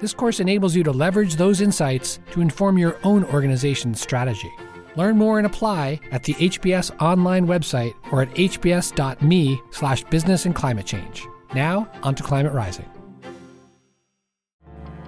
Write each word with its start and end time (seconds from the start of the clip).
This 0.00 0.14
course 0.14 0.40
enables 0.40 0.74
you 0.74 0.82
to 0.84 0.92
leverage 0.92 1.36
those 1.36 1.60
insights 1.60 2.20
to 2.30 2.40
inform 2.40 2.78
your 2.78 2.96
own 3.04 3.22
organization's 3.24 4.00
strategy. 4.00 4.50
Learn 4.96 5.18
more 5.18 5.36
and 5.36 5.46
apply 5.46 6.00
at 6.10 6.22
the 6.22 6.32
HBS 6.34 6.90
online 7.02 7.46
website 7.46 7.92
or 8.10 8.22
at 8.22 8.30
hbs.me 8.30 9.60
slash 9.70 10.02
business 10.04 10.46
and 10.46 10.54
climate 10.54 10.86
change. 10.86 11.26
Now, 11.54 11.86
on 12.02 12.14
to 12.14 12.22
Climate 12.22 12.54
Rising. 12.54 12.86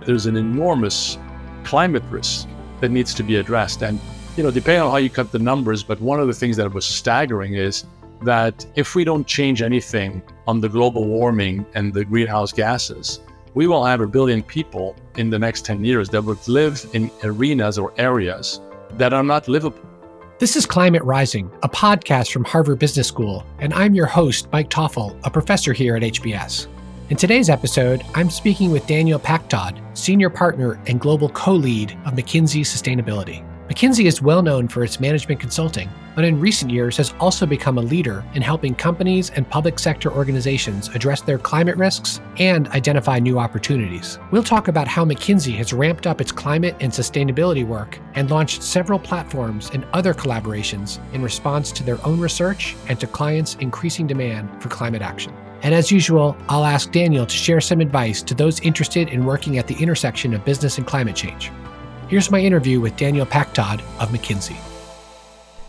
There's 0.05 0.27
an 0.27 0.36
enormous 0.36 1.16
climate 1.64 2.02
risk 2.11 2.47
that 2.80 2.91
needs 2.91 3.14
to 3.14 3.22
be 3.22 3.36
addressed. 3.36 3.83
And, 3.83 3.98
you 4.36 4.42
know, 4.42 4.50
depending 4.50 4.83
on 4.83 4.91
how 4.91 4.98
you 4.98 5.09
cut 5.09 5.33
the 5.33 5.38
numbers, 5.38 5.83
but 5.83 6.02
one 6.02 6.20
of 6.20 6.27
the 6.27 6.34
things 6.34 6.59
that 6.59 6.70
was 6.70 6.84
staggering 6.84 7.55
is 7.55 7.84
that 8.24 8.66
if 8.74 8.95
we 8.95 9.05
don't 9.05 9.27
change 9.27 9.62
anything 9.62 10.20
on 10.47 10.61
the 10.61 10.69
global 10.69 11.06
warming 11.06 11.64
and 11.74 11.95
the 11.95 12.05
greenhouse 12.05 12.52
gases, 12.52 13.20
we 13.55 13.66
will 13.66 13.84
have 13.84 14.01
a 14.01 14.06
billion 14.06 14.42
people 14.42 14.97
in 15.16 15.29
the 15.29 15.38
next 15.38 15.65
10 15.65 15.84
years 15.84 16.09
that 16.09 16.24
would 16.24 16.47
live 16.48 16.84
in 16.95 17.11
arenas 17.23 17.78
or 17.78 17.92
areas 17.98 18.61
that 18.92 19.12
are 19.12 19.23
not 19.23 19.48
livable. 19.48 19.80
This 20.39 20.56
is 20.56 20.67
Climate 20.67 21.03
Rising, 21.05 21.50
a 21.62 21.69
podcast 21.69 22.33
from 22.33 22.44
Harvard 22.44 22.78
Business 22.78 23.06
School, 23.06 23.47
and 23.59 23.72
I'm 23.75 23.94
your 23.94 24.06
host, 24.06 24.48
Mike 24.53 24.70
Toffel, 24.70 25.19
a 25.25 25.31
professor 25.31 25.72
here 25.72 25.97
at 25.97 26.03
HBS. 26.03 26.67
In 27.11 27.17
today's 27.17 27.50
episode, 27.50 28.03
I'm 28.14 28.31
speaking 28.31 28.70
with 28.72 28.86
Daniel 28.86 29.20
Pacthod, 29.20 29.78
Senior 29.97 30.31
Partner 30.31 30.81
and 30.87 30.98
Global 30.98 31.28
Co 31.28 31.53
lead 31.53 31.92
of 32.06 32.14
McKinsey 32.14 32.62
Sustainability. 32.62 33.47
McKinsey 33.73 34.05
is 34.05 34.20
well 34.20 34.42
known 34.42 34.69
for 34.69 34.84
its 34.84 35.01
management 35.01 35.41
consulting, 35.41 35.89
but 36.15 36.27
in 36.27 36.39
recent 36.39 36.70
years 36.70 36.98
has 36.98 37.15
also 37.19 37.47
become 37.47 37.78
a 37.78 37.81
leader 37.81 38.23
in 38.34 38.42
helping 38.42 38.75
companies 38.75 39.31
and 39.31 39.48
public 39.48 39.78
sector 39.78 40.12
organizations 40.12 40.89
address 40.89 41.23
their 41.23 41.39
climate 41.39 41.78
risks 41.78 42.20
and 42.37 42.69
identify 42.69 43.19
new 43.19 43.39
opportunities. 43.39 44.19
We'll 44.31 44.43
talk 44.43 44.69
about 44.69 44.89
how 44.89 45.06
McKinsey 45.06 45.56
has 45.56 45.73
ramped 45.73 46.06
up 46.06 46.20
its 46.20 46.31
climate 46.31 46.77
and 46.81 46.93
sustainability 46.93 47.67
work 47.67 47.98
and 48.12 48.31
launched 48.31 48.62
several 48.62 48.98
platforms 48.98 49.70
and 49.73 49.87
other 49.95 50.12
collaborations 50.12 50.98
in 51.15 51.23
response 51.23 51.73
to 51.73 51.83
their 51.83 52.05
own 52.06 52.20
research 52.20 52.77
and 52.91 53.00
to 53.00 53.06
clients' 53.06 53.55
increasing 53.55 54.06
demand 54.06 54.50
for 54.62 54.69
climate 54.69 55.00
action. 55.00 55.33
And 55.62 55.75
as 55.75 55.91
usual, 55.91 56.37
I'll 56.50 56.67
ask 56.67 56.93
Daniel 56.93 57.25
to 57.25 57.34
share 57.34 57.62
some 57.62 57.81
advice 57.81 58.20
to 58.20 58.34
those 58.34 58.61
interested 58.61 59.09
in 59.09 59.25
working 59.25 59.56
at 59.56 59.67
the 59.67 59.83
intersection 59.83 60.34
of 60.34 60.45
business 60.45 60.77
and 60.77 60.87
climate 60.87 61.17
change. 61.17 61.50
Here's 62.12 62.30
my 62.30 62.41
interview 62.41 62.78
with 62.78 62.94
Daniel 62.96 63.24
Pacthod 63.24 63.80
of 63.98 64.10
McKinsey. 64.10 64.58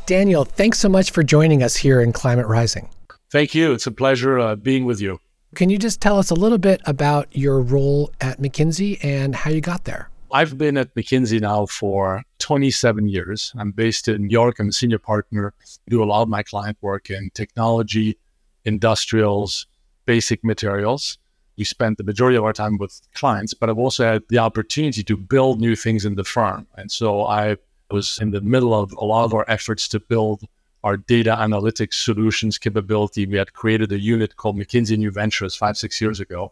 Daniel, 0.06 0.44
thanks 0.44 0.78
so 0.78 0.90
much 0.90 1.12
for 1.12 1.24
joining 1.24 1.64
us 1.64 1.74
here 1.74 2.02
in 2.02 2.12
Climate 2.12 2.48
Rising. 2.48 2.90
Thank 3.32 3.56
you. 3.56 3.72
It's 3.72 3.88
a 3.88 3.94
pleasure 3.94 4.40
uh, 4.40 4.58
being 4.58 4.84
with 4.84 5.00
you. 5.00 5.22
Can 5.56 5.70
you 5.70 5.78
just 5.78 6.02
tell 6.02 6.20
us 6.20 6.32
a 6.32 6.34
little 6.34 6.58
bit 6.58 6.82
about 6.86 7.34
your 7.34 7.62
role 7.62 8.12
at 8.20 8.42
McKinsey 8.42 9.02
and 9.02 9.34
how 9.34 9.52
you 9.52 9.62
got 9.62 9.86
there? 9.86 10.10
I've 10.34 10.58
been 10.58 10.76
at 10.76 10.94
McKinsey 10.96 11.40
now 11.40 11.66
for 11.66 12.24
27 12.40 13.08
years. 13.08 13.54
I'm 13.58 13.72
based 13.72 14.10
in 14.10 14.24
New 14.24 14.34
York. 14.34 14.60
I'm 14.60 14.68
a 14.68 14.74
senior 14.74 15.00
partner. 15.00 15.54
I 15.62 15.66
do 15.88 16.04
a 16.04 16.10
lot 16.12 16.24
of 16.24 16.28
my 16.28 16.44
client 16.44 16.78
work 16.82 17.10
in 17.10 17.30
technology, 17.34 18.18
industrials, 18.66 19.66
basic 20.06 20.44
materials 20.44 21.20
we 21.58 21.64
spent 21.64 21.98
the 21.98 22.04
majority 22.04 22.38
of 22.38 22.44
our 22.44 22.54
time 22.54 22.78
with 22.78 23.02
clients, 23.14 23.54
but 23.54 23.70
I've 23.70 23.78
also 23.78 24.04
had 24.06 24.24
the 24.30 24.40
opportunity 24.40 25.04
to 25.04 25.18
build 25.18 25.62
new 25.62 25.76
things 25.76 26.06
in 26.06 26.16
the 26.16 26.24
firm. 26.24 26.68
And 26.76 26.92
so 26.92 27.26
I 27.26 27.58
was 27.92 28.18
in 28.20 28.32
the 28.32 28.42
middle 28.42 28.74
of 28.74 28.92
a 28.94 29.06
lot 29.06 29.26
of 29.26 29.34
our 29.34 29.46
efforts 29.48 29.88
to 29.90 30.00
build 30.00 30.44
our 30.84 30.98
data 30.98 31.36
analytics 31.40 31.94
solutions 31.94 32.58
capability. 32.58 33.26
We 33.26 33.38
had 33.38 33.54
created 33.54 33.92
a 33.92 34.00
unit 34.00 34.36
called 34.36 34.58
McKinsey 34.58 34.98
New 34.98 35.12
Ventures 35.12 35.56
five, 35.56 35.78
six 35.78 36.02
years 36.02 36.20
ago. 36.20 36.52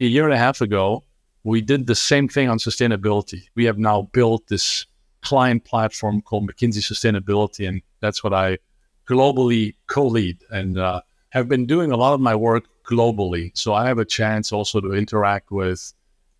A 0.00 0.06
year 0.06 0.24
and 0.24 0.34
a 0.34 0.38
half 0.38 0.60
ago, 0.60 1.04
we 1.44 1.60
did 1.60 1.86
the 1.86 1.94
same 1.94 2.28
thing 2.28 2.48
on 2.48 2.58
sustainability. 2.58 3.42
We 3.54 3.64
have 3.64 3.78
now 3.78 4.08
built 4.12 4.48
this 4.48 4.86
client 5.22 5.64
platform 5.64 6.22
called 6.22 6.50
McKinsey 6.50 6.80
Sustainability, 6.80 7.68
and 7.68 7.82
that's 8.00 8.24
what 8.24 8.32
I 8.32 8.58
globally 9.06 9.74
co 9.86 10.06
lead 10.06 10.38
and 10.50 10.78
uh, 10.78 11.02
have 11.30 11.48
been 11.48 11.66
doing 11.66 11.92
a 11.92 11.96
lot 11.96 12.14
of 12.14 12.20
my 12.20 12.34
work 12.34 12.64
globally. 12.90 13.56
So 13.56 13.72
I 13.72 13.86
have 13.86 13.98
a 13.98 14.04
chance 14.04 14.52
also 14.52 14.80
to 14.80 14.92
interact 14.92 15.50
with 15.50 15.92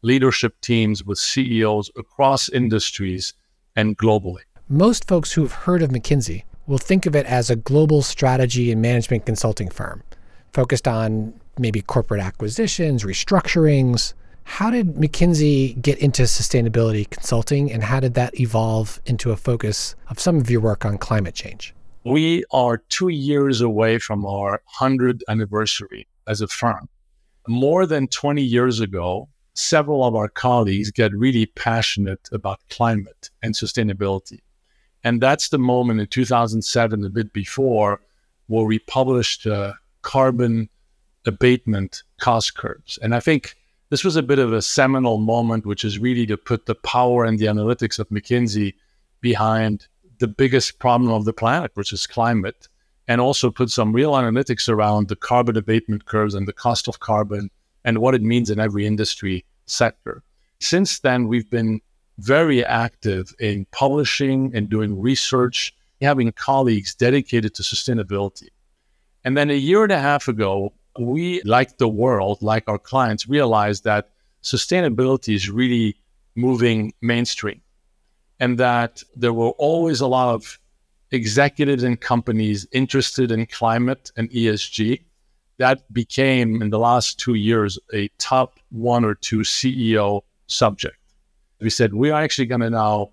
leadership 0.03 0.61
teams, 0.61 1.05
with 1.05 1.19
CEOs 1.19 1.91
across 1.97 2.49
industries 2.49 3.35
and 3.77 3.97
globally. 3.97 4.43
Most 4.69 5.07
folks 5.07 5.33
who 5.33 5.43
have 5.43 5.53
heard 5.53 5.83
of 5.83 5.91
McKinsey 5.91 6.45
will 6.67 6.79
think 6.79 7.07
of 7.07 7.15
it 7.15 7.27
as 7.27 7.51
a 7.51 7.57
global 7.57 8.03
strategy 8.03 8.71
and 8.71 8.81
management 8.81 9.27
consulting 9.27 9.69
firm 9.69 10.03
focused 10.53 10.89
on 10.89 11.33
maybe 11.59 11.81
corporate 11.83 12.21
acquisitions, 12.21 13.05
restructurings. 13.05 14.15
How 14.45 14.71
did 14.71 14.95
McKinsey 14.95 15.81
get 15.81 15.99
into 15.99 16.23
sustainability 16.23 17.09
consulting 17.09 17.71
and 17.71 17.85
how 17.85 18.01
did 18.01 18.15
that 18.15 18.39
evolve 18.41 19.01
into 19.07 19.31
a 19.31 19.37
focus 19.37 19.95
of 20.09 20.19
some 20.19 20.39
of 20.39 20.51
your 20.51 20.61
work 20.61 20.85
on 20.85 20.99
climate 20.99 21.35
change? 21.35 21.75
We 22.05 22.45
are 22.51 22.79
two 22.89 23.09
years 23.09 23.61
away 23.61 23.99
from 23.99 24.25
our 24.25 24.63
100th 24.81 25.21
anniversary 25.29 26.09
as 26.31 26.41
a 26.41 26.47
firm. 26.47 26.89
More 27.49 27.85
than 27.87 28.07
20 28.07 28.43
years 28.43 28.81
ago, 28.81 29.29
several 29.55 30.05
of 30.05 30.15
our 30.15 30.29
colleagues 30.29 30.91
get 30.91 31.13
really 31.13 31.47
passionate 31.47 32.29
about 32.33 32.61
climate 32.71 33.31
and 33.43 33.55
sustainability. 33.55 34.39
And 35.03 35.21
that's 35.21 35.49
the 35.49 35.59
moment 35.59 36.01
in 36.01 36.07
2007, 36.07 37.05
a 37.05 37.09
bit 37.09 37.33
before, 37.33 38.01
where 38.47 38.65
we 38.65 38.79
published 38.79 39.47
uh, 39.47 39.73
carbon 40.03 40.69
abatement 41.27 42.03
cost 42.21 42.55
curves. 42.55 42.99
And 43.03 43.15
I 43.15 43.21
think 43.21 43.57
this 43.89 44.05
was 44.05 44.17
a 44.17 44.23
bit 44.23 44.39
of 44.39 44.53
a 44.53 44.63
seminal 44.63 45.19
moment, 45.19 45.67
which 45.67 45.85
is 45.85 45.99
really 45.99 46.27
to 46.27 46.37
put 46.37 46.67
the 46.67 46.75
power 46.75 47.25
and 47.25 47.39
the 47.39 47.47
analytics 47.47 47.99
of 47.99 48.09
McKinsey 48.11 48.75
behind 49.21 49.89
the 50.19 50.29
biggest 50.29 50.79
problem 50.79 51.11
of 51.11 51.25
the 51.25 51.33
planet, 51.33 51.73
which 51.75 51.93
is 51.93 52.07
climate 52.07 52.69
and 53.11 53.21
also 53.21 53.51
put 53.51 53.69
some 53.71 53.93
real 53.93 54.13
analytics 54.13 54.69
around 54.69 55.09
the 55.09 55.17
carbon 55.17 55.57
abatement 55.57 56.05
curves 56.05 56.33
and 56.33 56.47
the 56.47 56.53
cost 56.53 56.87
of 56.87 57.01
carbon 57.01 57.51
and 57.85 57.99
what 57.99 58.15
it 58.15 58.23
means 58.23 58.51
in 58.51 58.61
every 58.61 58.87
industry 58.87 59.45
sector. 59.67 60.23
Since 60.61 61.01
then, 61.01 61.27
we've 61.27 61.51
been 61.51 61.81
very 62.19 62.65
active 62.65 63.35
in 63.41 63.67
publishing 63.73 64.53
and 64.55 64.69
doing 64.69 65.01
research, 65.01 65.75
having 66.01 66.31
colleagues 66.31 66.95
dedicated 66.95 67.53
to 67.57 67.65
sustainability. 67.65 68.51
And 69.25 69.37
then 69.37 69.51
a 69.51 69.55
year 69.55 69.83
and 69.83 69.91
a 69.91 69.99
half 69.99 70.29
ago, 70.29 70.73
we, 70.97 71.43
like 71.43 71.79
the 71.79 71.89
world, 71.89 72.41
like 72.43 72.69
our 72.69 72.79
clients, 72.79 73.29
realized 73.29 73.83
that 73.83 74.11
sustainability 74.45 75.35
is 75.35 75.51
really 75.51 75.97
moving 76.37 76.93
mainstream 77.01 77.61
and 78.39 78.57
that 78.59 79.03
there 79.17 79.33
were 79.33 79.51
always 79.59 80.01
a 80.01 80.07
lot 80.07 80.33
of 80.33 80.61
executives 81.11 81.83
and 81.83 82.01
companies 82.01 82.67
interested 82.73 83.31
in 83.31 83.47
climate 83.47 84.11
and 84.17 84.31
ESG. 84.31 85.03
That 85.59 85.93
became, 85.93 86.63
in 86.63 86.71
the 86.71 86.79
last 86.79 87.19
two 87.19 87.35
years, 87.35 87.79
a 87.93 88.09
top 88.19 88.59
one 88.71 89.05
or 89.05 89.15
two 89.15 89.41
CEO 89.41 90.23
subject. 90.47 90.97
We 91.61 91.71
said, 91.71 91.93
we 91.93 92.11
are 92.11 92.23
actually 92.23 92.47
going 92.47 92.63
to 92.63 92.71
now 92.71 93.11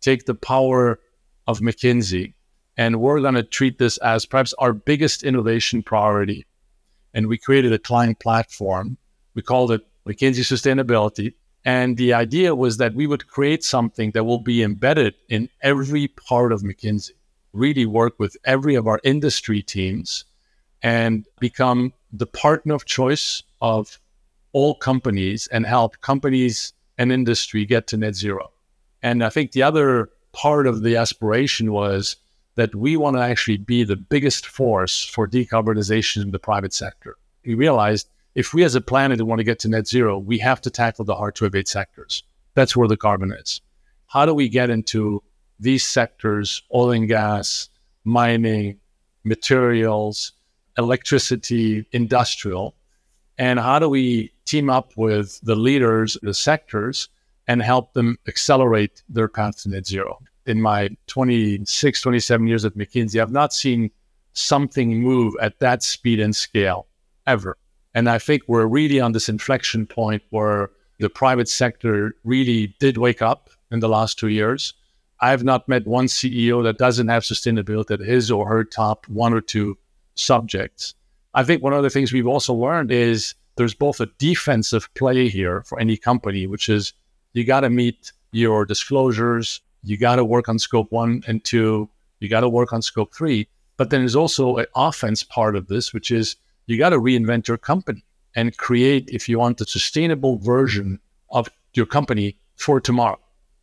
take 0.00 0.24
the 0.24 0.34
power 0.34 0.98
of 1.46 1.60
McKinsey 1.60 2.34
and 2.76 3.00
we're 3.00 3.20
going 3.20 3.34
to 3.34 3.42
treat 3.42 3.78
this 3.78 3.98
as 3.98 4.24
perhaps 4.24 4.54
our 4.58 4.72
biggest 4.72 5.22
innovation 5.22 5.82
priority. 5.82 6.46
And 7.12 7.26
we 7.26 7.36
created 7.36 7.74
a 7.74 7.78
client 7.78 8.20
platform. 8.20 8.96
We 9.34 9.42
called 9.42 9.72
it 9.72 9.82
McKinsey 10.08 10.40
Sustainability. 10.40 11.34
And 11.62 11.98
the 11.98 12.14
idea 12.14 12.54
was 12.54 12.78
that 12.78 12.94
we 12.94 13.06
would 13.06 13.26
create 13.26 13.64
something 13.64 14.12
that 14.12 14.24
will 14.24 14.40
be 14.40 14.62
embedded 14.62 15.14
in 15.28 15.50
every 15.60 16.08
part 16.08 16.52
of 16.52 16.62
McKinsey 16.62 17.10
really 17.52 17.86
work 17.86 18.18
with 18.18 18.36
every 18.44 18.74
of 18.74 18.86
our 18.86 19.00
industry 19.04 19.62
teams 19.62 20.24
and 20.82 21.26
become 21.38 21.92
the 22.12 22.26
partner 22.26 22.74
of 22.74 22.84
choice 22.84 23.42
of 23.60 23.98
all 24.52 24.74
companies 24.74 25.46
and 25.48 25.66
help 25.66 26.00
companies 26.00 26.72
and 26.98 27.12
industry 27.12 27.64
get 27.64 27.86
to 27.86 27.96
net 27.96 28.14
zero. 28.14 28.50
And 29.02 29.24
I 29.24 29.30
think 29.30 29.52
the 29.52 29.62
other 29.62 30.10
part 30.32 30.66
of 30.66 30.82
the 30.82 30.96
aspiration 30.96 31.72
was 31.72 32.16
that 32.56 32.74
we 32.74 32.96
want 32.96 33.16
to 33.16 33.22
actually 33.22 33.56
be 33.56 33.84
the 33.84 33.96
biggest 33.96 34.46
force 34.46 35.04
for 35.04 35.26
decarbonization 35.26 36.22
in 36.22 36.30
the 36.30 36.38
private 36.38 36.72
sector. 36.72 37.16
We 37.44 37.54
realized 37.54 38.08
if 38.34 38.52
we 38.52 38.64
as 38.64 38.74
a 38.74 38.80
planet 38.80 39.22
want 39.22 39.38
to 39.38 39.44
get 39.44 39.58
to 39.60 39.68
net 39.68 39.88
zero, 39.88 40.18
we 40.18 40.38
have 40.38 40.60
to 40.62 40.70
tackle 40.70 41.04
the 41.04 41.14
hard 41.14 41.34
to 41.36 41.46
abate 41.46 41.68
sectors. 41.68 42.22
That's 42.54 42.76
where 42.76 42.88
the 42.88 42.96
carbon 42.96 43.32
is. 43.32 43.60
how 44.10 44.26
do 44.26 44.34
we 44.34 44.48
get 44.48 44.70
into 44.70 45.22
these 45.60 45.84
sectors, 45.84 46.62
oil 46.74 46.90
and 46.90 47.08
gas, 47.08 47.68
mining, 48.04 48.78
materials, 49.24 50.32
electricity, 50.78 51.86
industrial, 51.92 52.74
and 53.40 53.58
how 53.58 53.78
do 53.78 53.88
we 53.88 54.30
team 54.44 54.68
up 54.68 54.92
with 54.96 55.40
the 55.42 55.54
leaders, 55.56 56.18
the 56.22 56.34
sectors, 56.34 57.08
and 57.48 57.62
help 57.62 57.94
them 57.94 58.18
accelerate 58.28 59.02
their 59.08 59.28
path 59.28 59.62
to 59.62 59.70
net 59.70 59.86
zero? 59.86 60.18
In 60.44 60.60
my 60.60 60.90
26, 61.06 62.00
27 62.02 62.46
years 62.46 62.66
at 62.66 62.74
McKinsey, 62.74 63.18
I've 63.18 63.32
not 63.32 63.54
seen 63.54 63.90
something 64.34 65.00
move 65.00 65.34
at 65.40 65.58
that 65.60 65.82
speed 65.82 66.20
and 66.20 66.36
scale 66.36 66.86
ever. 67.26 67.56
And 67.94 68.10
I 68.10 68.18
think 68.18 68.42
we're 68.46 68.66
really 68.66 69.00
on 69.00 69.12
this 69.12 69.28
inflection 69.28 69.86
point 69.86 70.22
where 70.28 70.70
the 70.98 71.08
private 71.08 71.48
sector 71.48 72.14
really 72.24 72.74
did 72.78 72.98
wake 72.98 73.22
up 73.22 73.48
in 73.70 73.80
the 73.80 73.88
last 73.88 74.18
two 74.18 74.28
years. 74.28 74.74
I've 75.20 75.44
not 75.44 75.68
met 75.68 75.86
one 75.86 76.06
CEO 76.06 76.62
that 76.62 76.78
doesn't 76.78 77.08
have 77.08 77.22
sustainability 77.22 77.92
at 77.92 78.00
his 78.00 78.30
or 78.30 78.48
her 78.48 78.64
top 78.64 79.06
one 79.08 79.34
or 79.34 79.40
two 79.40 79.76
subjects. 80.14 80.94
I 81.34 81.44
think 81.44 81.62
one 81.62 81.72
of 81.72 81.82
the 81.82 81.90
things 81.90 82.12
we've 82.12 82.26
also 82.26 82.54
learned 82.54 82.90
is 82.90 83.34
there's 83.56 83.74
both 83.74 84.00
a 84.00 84.06
defensive 84.18 84.88
play 84.94 85.28
here 85.28 85.62
for 85.62 85.78
any 85.78 85.96
company, 85.96 86.46
which 86.46 86.68
is 86.68 86.94
you 87.34 87.44
got 87.44 87.60
to 87.60 87.70
meet 87.70 88.12
your 88.32 88.64
disclosures, 88.64 89.60
you 89.82 89.96
got 89.98 90.16
to 90.16 90.24
work 90.24 90.48
on 90.48 90.58
scope 90.58 90.90
one 90.90 91.22
and 91.26 91.44
two, 91.44 91.88
you 92.20 92.28
got 92.28 92.40
to 92.40 92.48
work 92.48 92.72
on 92.72 92.82
scope 92.82 93.14
three. 93.14 93.46
But 93.76 93.90
then 93.90 94.00
there's 94.00 94.16
also 94.16 94.56
an 94.56 94.66
offense 94.74 95.22
part 95.22 95.56
of 95.56 95.68
this, 95.68 95.92
which 95.92 96.10
is 96.10 96.36
you 96.66 96.78
got 96.78 96.90
to 96.90 96.98
reinvent 96.98 97.48
your 97.48 97.58
company 97.58 98.04
and 98.34 98.56
create, 98.56 99.08
if 99.10 99.28
you 99.28 99.38
want, 99.38 99.60
a 99.60 99.66
sustainable 99.66 100.38
version 100.38 101.00
of 101.30 101.48
your 101.74 101.86
company 101.86 102.36
for 102.56 102.80
tomorrow. 102.80 103.18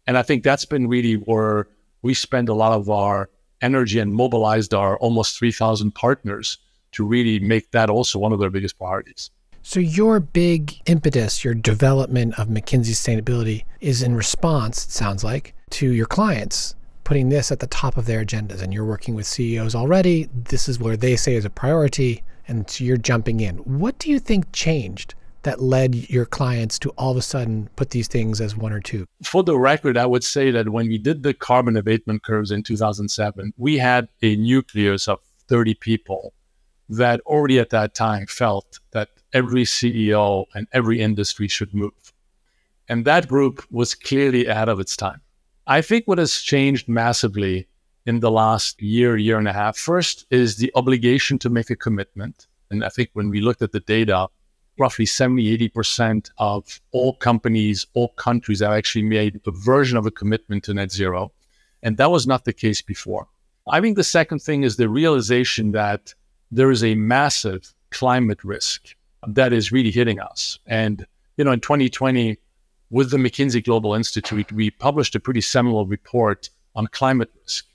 And 0.07 0.18
I 0.18 0.24
think 0.24 0.44
that's 0.44 0.65
been 0.65 0.88
really 0.88 1.15
where 1.15 1.68
we 2.01 2.13
spend 2.13 2.50
a 2.50 2.54
lot 2.54 2.71
of 2.71 2.89
our 2.89 3.30
energy 3.62 4.00
and 4.00 4.13
mobilized 4.13 4.74
our 4.74 4.98
almost 4.98 5.38
3,000 5.38 5.92
partners 5.92 6.57
to 6.94 7.06
really 7.06 7.39
make 7.39 7.71
that 7.71 7.89
also 7.89 8.18
one 8.18 8.31
of 8.31 8.39
their 8.39 8.50
biggest 8.50 8.77
priorities. 8.77 9.30
So, 9.63 9.81
your 9.81 10.21
big 10.21 10.80
impetus, 10.86 11.44
your 11.44 11.54
development 11.54 12.39
of 12.39 12.48
McKinsey 12.48 12.95
sustainability 12.95 13.65
is 13.81 14.01
in 14.01 14.15
response, 14.15 14.86
it 14.86 14.92
sounds 14.92 15.25
like, 15.25 15.54
to 15.71 15.92
your 15.92 16.06
clients 16.06 16.74
putting 17.03 17.30
this 17.30 17.51
at 17.51 17.60
the 17.60 17.68
top 17.68 17.98
of 17.98 18.06
their 18.06 18.24
agendas. 18.24 18.62
And 18.62 18.74
you're 18.74 18.86
working 18.86 19.15
with 19.15 19.25
CEOs 19.25 19.75
already. 19.75 20.30
This 20.33 20.68
is 20.68 20.80
where 20.80 20.98
they 20.98 21.15
say 21.15 21.36
is 21.36 21.45
a 21.45 21.50
priority. 21.50 22.24
And 22.50 22.69
so 22.69 22.83
you're 22.83 22.98
jumping 22.98 23.39
in. 23.39 23.57
What 23.57 23.98
do 23.98 24.10
you 24.10 24.19
think 24.19 24.51
changed 24.51 25.15
that 25.48 25.62
led 25.62 26.10
your 26.10 26.26
clients 26.26 26.78
to 26.78 26.90
all 26.98 27.12
of 27.12 27.16
a 27.16 27.22
sudden 27.22 27.70
put 27.78 27.92
these 27.92 28.10
things 28.10 28.42
as 28.42 28.58
one 28.58 28.74
or 28.74 28.82
two? 28.82 29.06
For 29.24 29.44
the 29.44 29.58
record, 29.58 29.98
I 29.98 30.06
would 30.06 30.26
say 30.26 30.52
that 30.52 30.68
when 30.68 30.90
we 30.90 30.98
did 30.98 31.24
the 31.24 31.34
carbon 31.34 31.78
abatement 31.78 32.24
curves 32.24 32.52
in 32.52 32.64
2007, 32.64 33.54
we 33.56 33.78
had 33.78 34.10
a 34.22 34.36
nucleus 34.36 35.08
of 35.08 35.20
30 35.48 35.76
people 35.76 36.34
that 36.90 37.22
already 37.22 37.60
at 37.60 37.70
that 37.70 37.96
time 37.96 38.26
felt 38.28 38.80
that 38.92 39.08
every 39.32 39.64
CEO 39.64 40.46
and 40.54 40.68
every 40.74 41.00
industry 41.00 41.48
should 41.48 41.74
move. 41.74 42.14
And 42.90 43.06
that 43.06 43.30
group 43.30 43.64
was 43.72 43.96
clearly 43.96 44.48
ahead 44.48 44.68
of 44.68 44.82
its 44.82 44.98
time. 44.98 45.22
I 45.66 45.82
think 45.82 46.08
what 46.08 46.18
has 46.18 46.42
changed 46.42 46.90
massively 46.90 47.70
in 48.06 48.20
the 48.20 48.32
last 48.32 48.82
year, 48.82 49.16
year 49.16 49.38
and 49.38 49.48
a 49.48 49.54
half, 49.54 49.78
first 49.78 50.26
is 50.30 50.58
the 50.58 50.74
obligation 50.76 51.40
to 51.40 51.50
make 51.50 51.70
a 51.70 51.76
commitment. 51.78 52.48
And 52.70 52.84
I 52.84 52.90
think 52.90 53.12
when 53.14 53.30
we 53.30 53.40
looked 53.40 53.62
at 53.62 53.72
the 53.72 53.80
data, 53.80 54.28
roughly 54.79 55.06
70, 55.06 55.69
80% 55.69 56.29
of 56.38 56.79
all 56.91 57.13
companies, 57.13 57.85
all 57.94 58.09
countries 58.09 58.59
have 58.62 58.71
actually 58.71 59.03
made 59.03 59.41
a 59.45 59.51
version 59.51 59.97
of 59.97 60.06
a 60.06 60.12
commitment 60.12 60.63
to 60.65 60.74
net 60.74 60.91
zero. 60.91 61.31
And 61.83 61.97
that 61.97 62.12
was 62.12 62.27
not 62.27 62.45
the 62.45 62.53
case 62.53 62.81
before. 62.81 63.27
I 63.69 63.81
think 63.81 63.95
the 63.95 64.03
second 64.03 64.39
thing 64.39 64.63
is 64.63 64.77
the 64.77 64.89
realization 64.89 65.71
that 65.71 66.13
there 66.51 66.71
is 66.71 66.83
a 66.83 66.95
massive 66.95 67.74
climate 67.91 68.44
risk 68.44 68.95
that 69.27 69.51
is 69.53 69.71
really 69.71 69.91
hitting 69.91 70.19
us. 70.19 70.59
And, 70.65 71.06
you 71.35 71.44
know, 71.44 71.51
in 71.51 71.59
2020, 71.59 72.38
with 72.89 73.12
the 73.12 73.18
McKinsey 73.18 73.63
Global 73.63 73.94
Institute, 73.94 74.51
we 74.51 74.71
published 74.71 75.15
a 75.15 75.19
pretty 75.19 75.41
seminal 75.41 75.85
report 75.85 76.50
on 76.75 76.88
climate 76.88 77.31
risk. 77.41 77.65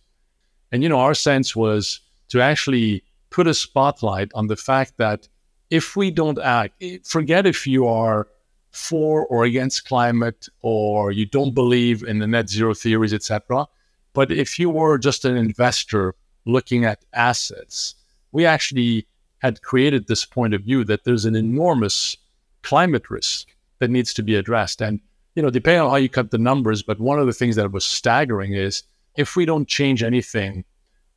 And, 0.71 0.83
you 0.83 0.89
know, 0.89 1.01
our 1.01 1.15
sense 1.15 1.55
was 1.55 2.01
to 2.29 2.41
actually 2.41 3.05
put 3.29 3.47
a 3.47 3.55
spotlight 3.55 4.31
on 4.35 4.47
the 4.47 4.57
fact 4.57 4.95
that 4.97 5.29
if 5.73 5.97
we 5.97 6.11
don't 6.11 6.39
act, 6.39 6.85
forget 7.03 7.47
if 7.47 7.67
you 7.67 7.87
are 7.87 8.29
for 8.73 9.25
or 9.29 9.45
against 9.45 9.87
climate 9.87 10.47
or 10.61 11.11
you 11.11 11.25
don't 11.25 11.55
believe 11.55 12.03
in 12.03 12.19
the 12.19 12.27
net 12.27 12.51
zero 12.51 12.75
theories, 12.75 13.15
etc. 13.15 13.67
But 14.13 14.31
if 14.31 14.59
you 14.59 14.69
were 14.69 14.99
just 14.99 15.25
an 15.25 15.35
investor 15.35 16.15
looking 16.45 16.85
at 16.85 17.07
assets, 17.15 17.95
we 18.33 18.45
actually 18.45 19.07
had 19.39 19.63
created 19.63 20.07
this 20.07 20.27
point 20.27 20.53
of 20.53 20.61
view 20.61 20.85
that 20.85 21.05
there's 21.05 21.25
an 21.25 21.37
enormous 21.37 22.19
climate 22.61 23.09
risk 23.09 23.49
that 23.79 23.89
needs 23.89 24.13
to 24.13 24.23
be 24.23 24.35
addressed. 24.35 24.83
And, 24.83 25.01
you 25.35 25.43
know, 25.43 25.49
depending 25.49 25.81
on 25.81 25.89
how 25.89 25.97
you 25.97 26.11
cut 26.11 26.33
the 26.33 26.37
numbers, 26.37 26.83
but 26.83 27.01
one 27.01 27.19
of 27.19 27.27
the 27.27 27.33
things 27.33 27.57
that 27.57 27.73
was 27.73 27.87
staggering 27.87 28.53
is 28.53 28.83
if 29.17 29.37
we 29.37 29.47
don't 29.47 29.67
change 29.67 30.03
anything 30.03 30.67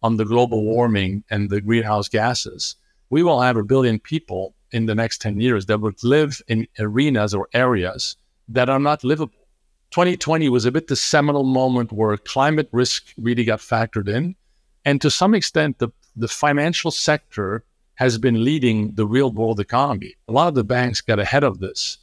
on 0.01 0.15
the 0.15 0.23
global 0.23 0.63
warming 0.63 1.25
and 1.29 1.49
the 1.49 1.59
greenhouse 1.59 2.07
gases, 2.07 2.77
we 3.09 3.23
will 3.23 3.41
have 3.41 3.57
a 3.57 3.63
billion 3.63 3.99
people 3.99 4.55
in 4.71 4.85
the 4.85 4.95
next 4.95 5.21
10 5.21 5.39
years 5.39 5.65
that 5.67 5.79
would 5.79 6.03
live 6.03 6.41
in 6.47 6.67
arenas 6.79 7.33
or 7.33 7.47
areas 7.53 8.17
that 8.47 8.69
are 8.69 8.79
not 8.79 9.03
livable. 9.03 9.45
2020 9.91 10.49
was 10.49 10.65
a 10.65 10.71
bit 10.71 10.87
the 10.87 10.95
seminal 10.95 11.43
moment 11.43 11.91
where 11.91 12.17
climate 12.17 12.67
risk 12.71 13.13
really 13.17 13.45
got 13.45 13.59
factored 13.59 14.09
in. 14.09 14.35
And 14.83 14.99
to 15.01 15.09
some 15.09 15.33
extent, 15.33 15.79
the, 15.79 15.89
the 16.15 16.27
financial 16.27 16.91
sector 16.91 17.63
has 17.95 18.17
been 18.17 18.43
leading 18.43 18.93
the 18.95 19.05
real 19.05 19.31
world 19.31 19.59
economy. 19.59 20.15
A 20.27 20.31
lot 20.31 20.49
of 20.49 20.55
the 20.55 20.63
banks 20.63 21.01
got 21.01 21.19
ahead 21.19 21.43
of 21.43 21.59
this. 21.59 21.97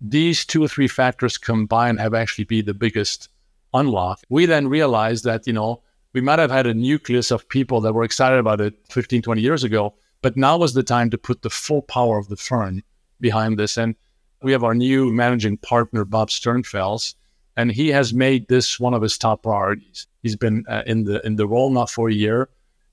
These 0.00 0.44
two 0.44 0.62
or 0.62 0.68
three 0.68 0.88
factors 0.88 1.36
combined 1.36 1.98
have 2.00 2.14
actually 2.14 2.44
been 2.44 2.66
the 2.66 2.74
biggest 2.74 3.28
unlock. 3.74 4.20
We 4.28 4.46
then 4.46 4.68
realized 4.68 5.24
that, 5.24 5.46
you 5.46 5.52
know, 5.52 5.82
we 6.12 6.20
might 6.20 6.38
have 6.38 6.50
had 6.50 6.66
a 6.66 6.74
nucleus 6.74 7.30
of 7.30 7.48
people 7.48 7.80
that 7.80 7.92
were 7.92 8.04
excited 8.04 8.38
about 8.38 8.60
it 8.60 8.74
15, 8.90 9.22
20 9.22 9.40
years 9.40 9.64
ago, 9.64 9.94
but 10.22 10.36
now 10.36 10.56
was 10.56 10.72
the 10.72 10.82
time 10.82 11.10
to 11.10 11.18
put 11.18 11.42
the 11.42 11.50
full 11.50 11.82
power 11.82 12.18
of 12.18 12.28
the 12.28 12.36
firm 12.36 12.82
behind 13.20 13.58
this. 13.58 13.76
And 13.76 13.94
we 14.42 14.52
have 14.52 14.64
our 14.64 14.74
new 14.74 15.12
managing 15.12 15.58
partner, 15.58 16.04
Bob 16.04 16.30
Sternfels, 16.30 17.14
and 17.56 17.70
he 17.70 17.88
has 17.88 18.14
made 18.14 18.48
this 18.48 18.80
one 18.80 18.94
of 18.94 19.02
his 19.02 19.18
top 19.18 19.42
priorities. 19.42 20.06
He's 20.22 20.36
been 20.36 20.64
uh, 20.68 20.82
in 20.86 21.04
the 21.04 21.24
in 21.26 21.36
the 21.36 21.46
role 21.46 21.70
now 21.70 21.86
for 21.86 22.08
a 22.08 22.14
year, 22.14 22.48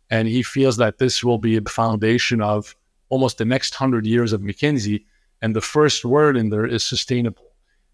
and 0.09 0.27
he 0.27 0.43
feels 0.43 0.77
that 0.77 0.97
this 0.97 1.23
will 1.23 1.37
be 1.37 1.55
a 1.55 1.61
foundation 1.61 2.41
of 2.41 2.75
almost 3.09 3.37
the 3.37 3.45
next 3.45 3.75
hundred 3.75 4.05
years 4.05 4.33
of 4.33 4.41
McKinsey. 4.41 5.05
And 5.41 5.55
the 5.55 5.61
first 5.61 6.03
word 6.03 6.35
in 6.35 6.49
there 6.49 6.65
is 6.65 6.83
sustainable. 6.83 7.45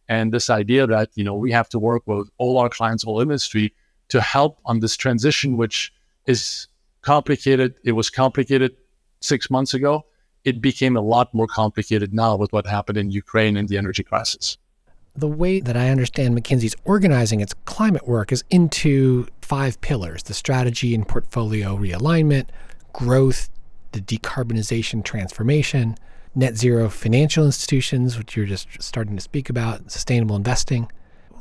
And 0.07 0.33
this 0.33 0.49
idea 0.49 0.87
that, 0.87 1.09
you 1.15 1.23
know, 1.23 1.35
we 1.35 1.51
have 1.51 1.69
to 1.69 1.79
work 1.79 2.03
with 2.05 2.29
all 2.37 2.57
our 2.57 2.69
clients, 2.69 3.03
all 3.03 3.21
industry 3.21 3.73
to 4.09 4.21
help 4.21 4.59
on 4.65 4.79
this 4.79 4.97
transition, 4.97 5.57
which 5.57 5.93
is 6.25 6.67
complicated. 7.01 7.75
It 7.83 7.93
was 7.93 8.09
complicated 8.09 8.75
six 9.21 9.49
months 9.49 9.73
ago. 9.73 10.05
It 10.43 10.61
became 10.61 10.95
a 10.95 11.01
lot 11.01 11.33
more 11.33 11.47
complicated 11.47 12.13
now 12.13 12.35
with 12.35 12.53
what 12.53 12.67
happened 12.67 12.97
in 12.97 13.09
Ukraine 13.09 13.57
and 13.57 13.67
the 13.67 13.77
energy 13.77 14.03
crisis 14.03 14.57
the 15.17 15.27
way 15.27 15.59
that 15.61 15.77
I 15.77 15.89
understand 15.89 16.37
McKinsey's 16.37 16.75
organizing 16.83 17.39
its 17.39 17.53
climate 17.65 18.07
work 18.07 18.31
is 18.31 18.43
into 18.49 19.27
five 19.41 19.79
pillars 19.81 20.23
the 20.23 20.33
strategy 20.33 20.93
and 20.93 21.07
portfolio 21.07 21.77
realignment, 21.77 22.47
growth, 22.93 23.49
the 23.93 24.01
decarbonization 24.01 25.03
transformation, 25.03 25.95
net 26.33 26.57
zero 26.57 26.89
financial 26.89 27.45
institutions, 27.45 28.17
which 28.17 28.35
you're 28.35 28.45
just 28.45 28.67
starting 28.81 29.15
to 29.15 29.21
speak 29.21 29.49
about, 29.49 29.89
sustainable 29.89 30.35
investing. 30.35 30.91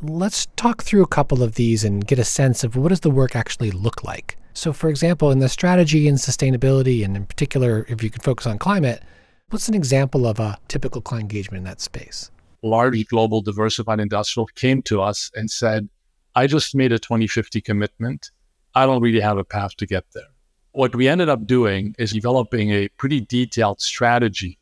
Let's 0.02 0.46
talk 0.56 0.82
through 0.82 1.02
a 1.02 1.08
couple 1.08 1.42
of 1.42 1.56
these 1.56 1.82
and 1.82 2.06
get 2.06 2.18
a 2.18 2.24
sense 2.24 2.62
of 2.62 2.76
what 2.76 2.90
does 2.90 3.00
the 3.00 3.10
work 3.10 3.34
actually 3.34 3.72
look 3.72 4.04
like. 4.04 4.36
So, 4.54 4.72
for 4.72 4.88
example, 4.88 5.30
in 5.30 5.40
the 5.40 5.48
strategy 5.48 6.08
and 6.08 6.16
sustainability, 6.16 7.04
and 7.04 7.16
in 7.16 7.26
particular, 7.26 7.84
if 7.88 8.02
you 8.02 8.10
could 8.10 8.22
focus 8.22 8.46
on 8.46 8.58
climate, 8.58 9.02
what's 9.50 9.68
an 9.68 9.74
example 9.74 10.26
of 10.26 10.38
a 10.38 10.58
typical 10.68 11.02
client 11.02 11.24
engagement 11.24 11.58
in 11.58 11.64
that 11.64 11.80
space? 11.80 12.30
large 12.64 13.06
global 13.08 13.42
diversified 13.42 14.00
industrial 14.00 14.46
came 14.54 14.82
to 14.82 15.00
us 15.02 15.30
and 15.34 15.50
said, 15.50 15.88
I 16.34 16.46
just 16.46 16.74
made 16.74 16.92
a 16.92 16.98
2050 16.98 17.60
commitment. 17.60 18.30
I 18.74 18.86
don't 18.86 19.02
really 19.02 19.20
have 19.20 19.38
a 19.38 19.44
path 19.44 19.76
to 19.76 19.86
get 19.86 20.04
there. 20.14 20.32
What 20.72 20.96
we 20.96 21.06
ended 21.06 21.28
up 21.28 21.46
doing 21.46 21.94
is 21.98 22.12
developing 22.12 22.70
a 22.70 22.88
pretty 22.96 23.20
detailed 23.20 23.80
strategy 23.80 24.58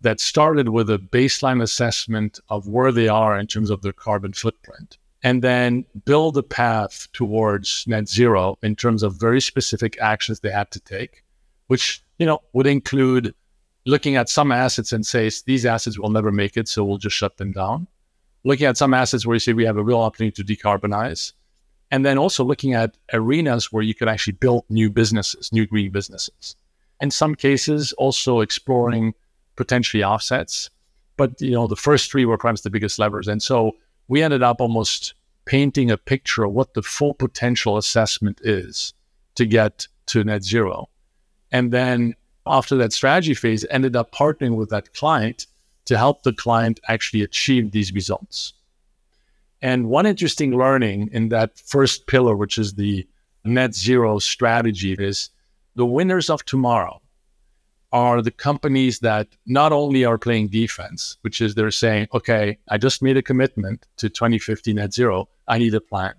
that 0.00 0.20
started 0.20 0.68
with 0.70 0.88
a 0.88 0.98
baseline 0.98 1.60
assessment 1.62 2.40
of 2.48 2.68
where 2.68 2.92
they 2.92 3.08
are 3.08 3.38
in 3.38 3.46
terms 3.46 3.68
of 3.68 3.82
their 3.82 3.92
carbon 3.92 4.32
footprint 4.32 4.96
and 5.24 5.42
then 5.42 5.84
build 6.04 6.36
a 6.36 6.42
path 6.42 7.08
towards 7.12 7.84
net 7.88 8.08
zero 8.08 8.56
in 8.62 8.76
terms 8.76 9.02
of 9.02 9.18
very 9.18 9.40
specific 9.40 9.98
actions 10.00 10.38
they 10.40 10.50
had 10.50 10.70
to 10.70 10.78
take 10.80 11.24
which 11.66 12.04
you 12.18 12.26
know 12.26 12.40
would 12.52 12.66
include 12.66 13.34
looking 13.86 14.16
at 14.16 14.28
some 14.28 14.50
assets 14.52 14.92
and 14.92 15.04
say 15.06 15.30
these 15.46 15.66
assets 15.66 15.98
will 15.98 16.10
never 16.10 16.32
make 16.32 16.56
it, 16.56 16.68
so 16.68 16.84
we'll 16.84 16.98
just 16.98 17.16
shut 17.16 17.36
them 17.36 17.52
down. 17.52 17.86
looking 18.46 18.66
at 18.66 18.76
some 18.76 18.92
assets 18.92 19.24
where 19.24 19.34
you 19.34 19.40
say 19.40 19.54
we 19.54 19.64
have 19.64 19.78
a 19.78 19.82
real 19.82 20.00
opportunity 20.00 20.42
to 20.42 20.54
decarbonize, 20.54 21.32
and 21.90 22.04
then 22.04 22.18
also 22.18 22.44
looking 22.44 22.74
at 22.74 22.96
arenas 23.14 23.72
where 23.72 23.82
you 23.82 23.94
could 23.94 24.08
actually 24.08 24.34
build 24.34 24.64
new 24.68 24.90
businesses, 24.90 25.50
new 25.50 25.66
green 25.66 25.90
businesses. 25.90 26.54
In 27.00 27.10
some 27.10 27.34
cases, 27.34 27.92
also 27.94 28.40
exploring 28.40 29.14
potentially 29.56 30.04
offsets. 30.04 30.68
But 31.16 31.40
you 31.40 31.52
know, 31.52 31.66
the 31.66 31.76
first 31.76 32.10
three 32.10 32.26
were 32.26 32.36
perhaps 32.36 32.62
the 32.62 32.70
biggest 32.70 32.98
levers. 32.98 33.28
And 33.28 33.42
so 33.42 33.72
we 34.08 34.22
ended 34.22 34.42
up 34.42 34.60
almost 34.60 35.14
painting 35.44 35.90
a 35.90 35.96
picture 35.96 36.44
of 36.44 36.52
what 36.52 36.74
the 36.74 36.82
full 36.82 37.14
potential 37.14 37.76
assessment 37.76 38.40
is 38.42 38.94
to 39.34 39.46
get 39.46 39.86
to 40.06 40.24
net 40.24 40.42
zero. 40.42 40.88
And 41.52 41.72
then 41.72 42.14
after 42.46 42.76
that 42.76 42.92
strategy 42.92 43.34
phase, 43.34 43.64
ended 43.70 43.96
up 43.96 44.12
partnering 44.12 44.56
with 44.56 44.70
that 44.70 44.94
client 44.94 45.46
to 45.86 45.98
help 45.98 46.22
the 46.22 46.32
client 46.32 46.80
actually 46.88 47.22
achieve 47.22 47.70
these 47.70 47.92
results. 47.92 48.54
And 49.62 49.88
one 49.88 50.06
interesting 50.06 50.56
learning 50.56 51.10
in 51.12 51.30
that 51.30 51.58
first 51.58 52.06
pillar, 52.06 52.36
which 52.36 52.58
is 52.58 52.74
the 52.74 53.06
net 53.44 53.74
zero 53.74 54.18
strategy, 54.18 54.94
is 54.98 55.30
the 55.74 55.86
winners 55.86 56.28
of 56.28 56.44
tomorrow 56.44 57.00
are 57.94 58.20
the 58.20 58.32
companies 58.32 58.98
that 58.98 59.28
not 59.46 59.72
only 59.72 60.04
are 60.04 60.18
playing 60.18 60.48
defense, 60.48 61.16
which 61.20 61.40
is 61.40 61.54
they're 61.54 61.70
saying, 61.70 62.08
okay, 62.12 62.58
I 62.68 62.76
just 62.76 63.02
made 63.02 63.16
a 63.16 63.22
commitment 63.22 63.86
to 63.98 64.10
2050 64.10 64.74
net 64.74 64.92
zero, 64.92 65.28
I 65.46 65.58
need 65.58 65.74
a 65.74 65.80
plan, 65.80 66.14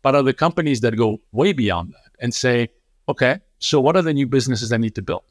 but 0.00 0.14
are 0.14 0.22
the 0.22 0.32
companies 0.32 0.80
that 0.82 0.96
go 0.96 1.20
way 1.32 1.52
beyond 1.52 1.92
that 1.92 2.12
and 2.20 2.32
say, 2.32 2.68
okay, 3.08 3.40
so 3.58 3.80
what 3.80 3.96
are 3.96 4.02
the 4.02 4.14
new 4.14 4.28
businesses 4.28 4.72
I 4.72 4.76
need 4.76 4.94
to 4.94 5.02
build? 5.02 5.24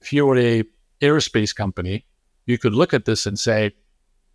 If 0.00 0.12
you 0.12 0.24
were 0.24 0.38
a 0.38 0.62
aerospace 1.00 1.52
company, 1.52 2.06
you 2.46 2.56
could 2.56 2.74
look 2.74 2.94
at 2.94 3.04
this 3.04 3.26
and 3.26 3.36
say, 3.36 3.72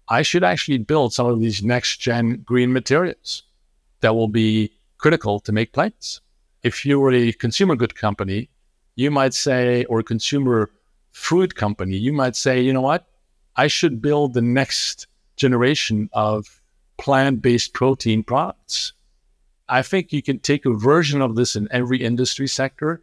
I 0.10 0.22
should 0.22 0.44
actually 0.44 0.80
build 0.80 1.14
some 1.14 1.28
of 1.28 1.40
these 1.40 1.64
next 1.64 2.02
gen 2.02 2.42
green 2.46 2.74
materials 2.74 3.44
that 4.02 4.16
will 4.16 4.28
be 4.28 4.74
critical 4.98 5.40
to 5.42 5.54
make 5.54 5.72
planes. 5.72 6.20
If 6.62 6.86
you 6.86 7.00
were 7.00 7.14
a 7.14 7.32
consumer 7.32 7.78
good 7.78 7.96
company, 7.96 8.50
you 8.98 9.12
might 9.12 9.34
say, 9.34 9.86
or 9.86 10.00
a 10.00 10.04
consumer 10.04 10.70
food 11.12 11.56
company, 11.56 11.98
you 11.98 12.14
might 12.14 12.36
say, 12.36 12.62
you 12.62 12.74
know 12.74 12.82
what? 12.82 13.08
I 13.56 13.68
should 13.68 14.02
build 14.02 14.34
the 14.34 14.42
next 14.42 15.08
generation 15.36 16.10
of 16.14 16.62
plant 16.98 17.42
based 17.42 17.74
protein 17.74 18.24
products. 18.24 18.94
I 19.68 19.82
think 19.82 20.12
you 20.12 20.22
can 20.22 20.40
take 20.40 20.66
a 20.66 20.74
version 20.74 21.22
of 21.22 21.36
this 21.36 21.56
in 21.56 21.68
every 21.72 22.04
industry 22.04 22.48
sector. 22.48 23.02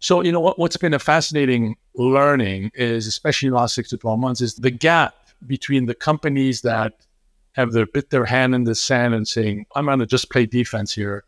So, 0.00 0.22
you 0.22 0.32
know, 0.32 0.40
what, 0.40 0.58
what's 0.58 0.76
been 0.76 0.94
a 0.94 0.98
fascinating 0.98 1.76
learning 1.94 2.72
is, 2.74 3.06
especially 3.06 3.48
in 3.48 3.52
the 3.52 3.58
last 3.58 3.74
six 3.74 3.90
to 3.90 3.98
12 3.98 4.18
months, 4.18 4.40
is 4.40 4.54
the 4.54 4.70
gap 4.70 5.14
between 5.46 5.86
the 5.86 5.94
companies 5.94 6.62
that 6.62 6.94
have 7.52 7.72
their 7.72 7.86
bit 7.86 8.10
their 8.10 8.24
hand 8.24 8.54
in 8.54 8.64
the 8.64 8.74
sand 8.74 9.14
and 9.14 9.26
saying, 9.26 9.66
I'm 9.74 9.86
going 9.86 9.98
to 9.98 10.06
just 10.06 10.30
play 10.30 10.46
defense 10.46 10.92
here. 10.92 11.24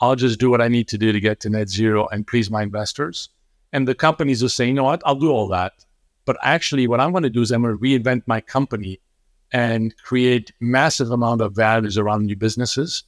I'll 0.00 0.16
just 0.16 0.38
do 0.38 0.50
what 0.50 0.60
I 0.60 0.68
need 0.68 0.88
to 0.88 0.98
do 0.98 1.12
to 1.12 1.20
get 1.20 1.40
to 1.40 1.50
net 1.50 1.68
zero 1.68 2.06
and 2.08 2.26
please 2.26 2.50
my 2.50 2.62
investors. 2.62 3.30
And 3.72 3.86
the 3.86 3.94
companies 3.94 4.42
are 4.42 4.48
saying, 4.48 4.70
you 4.70 4.74
know 4.76 4.84
what, 4.84 5.02
I'll 5.04 5.16
do 5.16 5.30
all 5.30 5.48
that. 5.48 5.84
But 6.24 6.36
actually, 6.42 6.86
what 6.86 7.00
I'm 7.00 7.12
going 7.12 7.22
to 7.22 7.30
do 7.30 7.42
is 7.42 7.52
I'm 7.52 7.62
going 7.62 7.76
to 7.76 7.82
reinvent 7.82 8.22
my 8.26 8.40
company 8.40 9.00
and 9.52 9.96
create 9.98 10.52
massive 10.60 11.10
amount 11.10 11.40
of 11.40 11.54
values 11.54 11.96
around 11.96 12.26
new 12.26 12.36
businesses. 12.36 13.04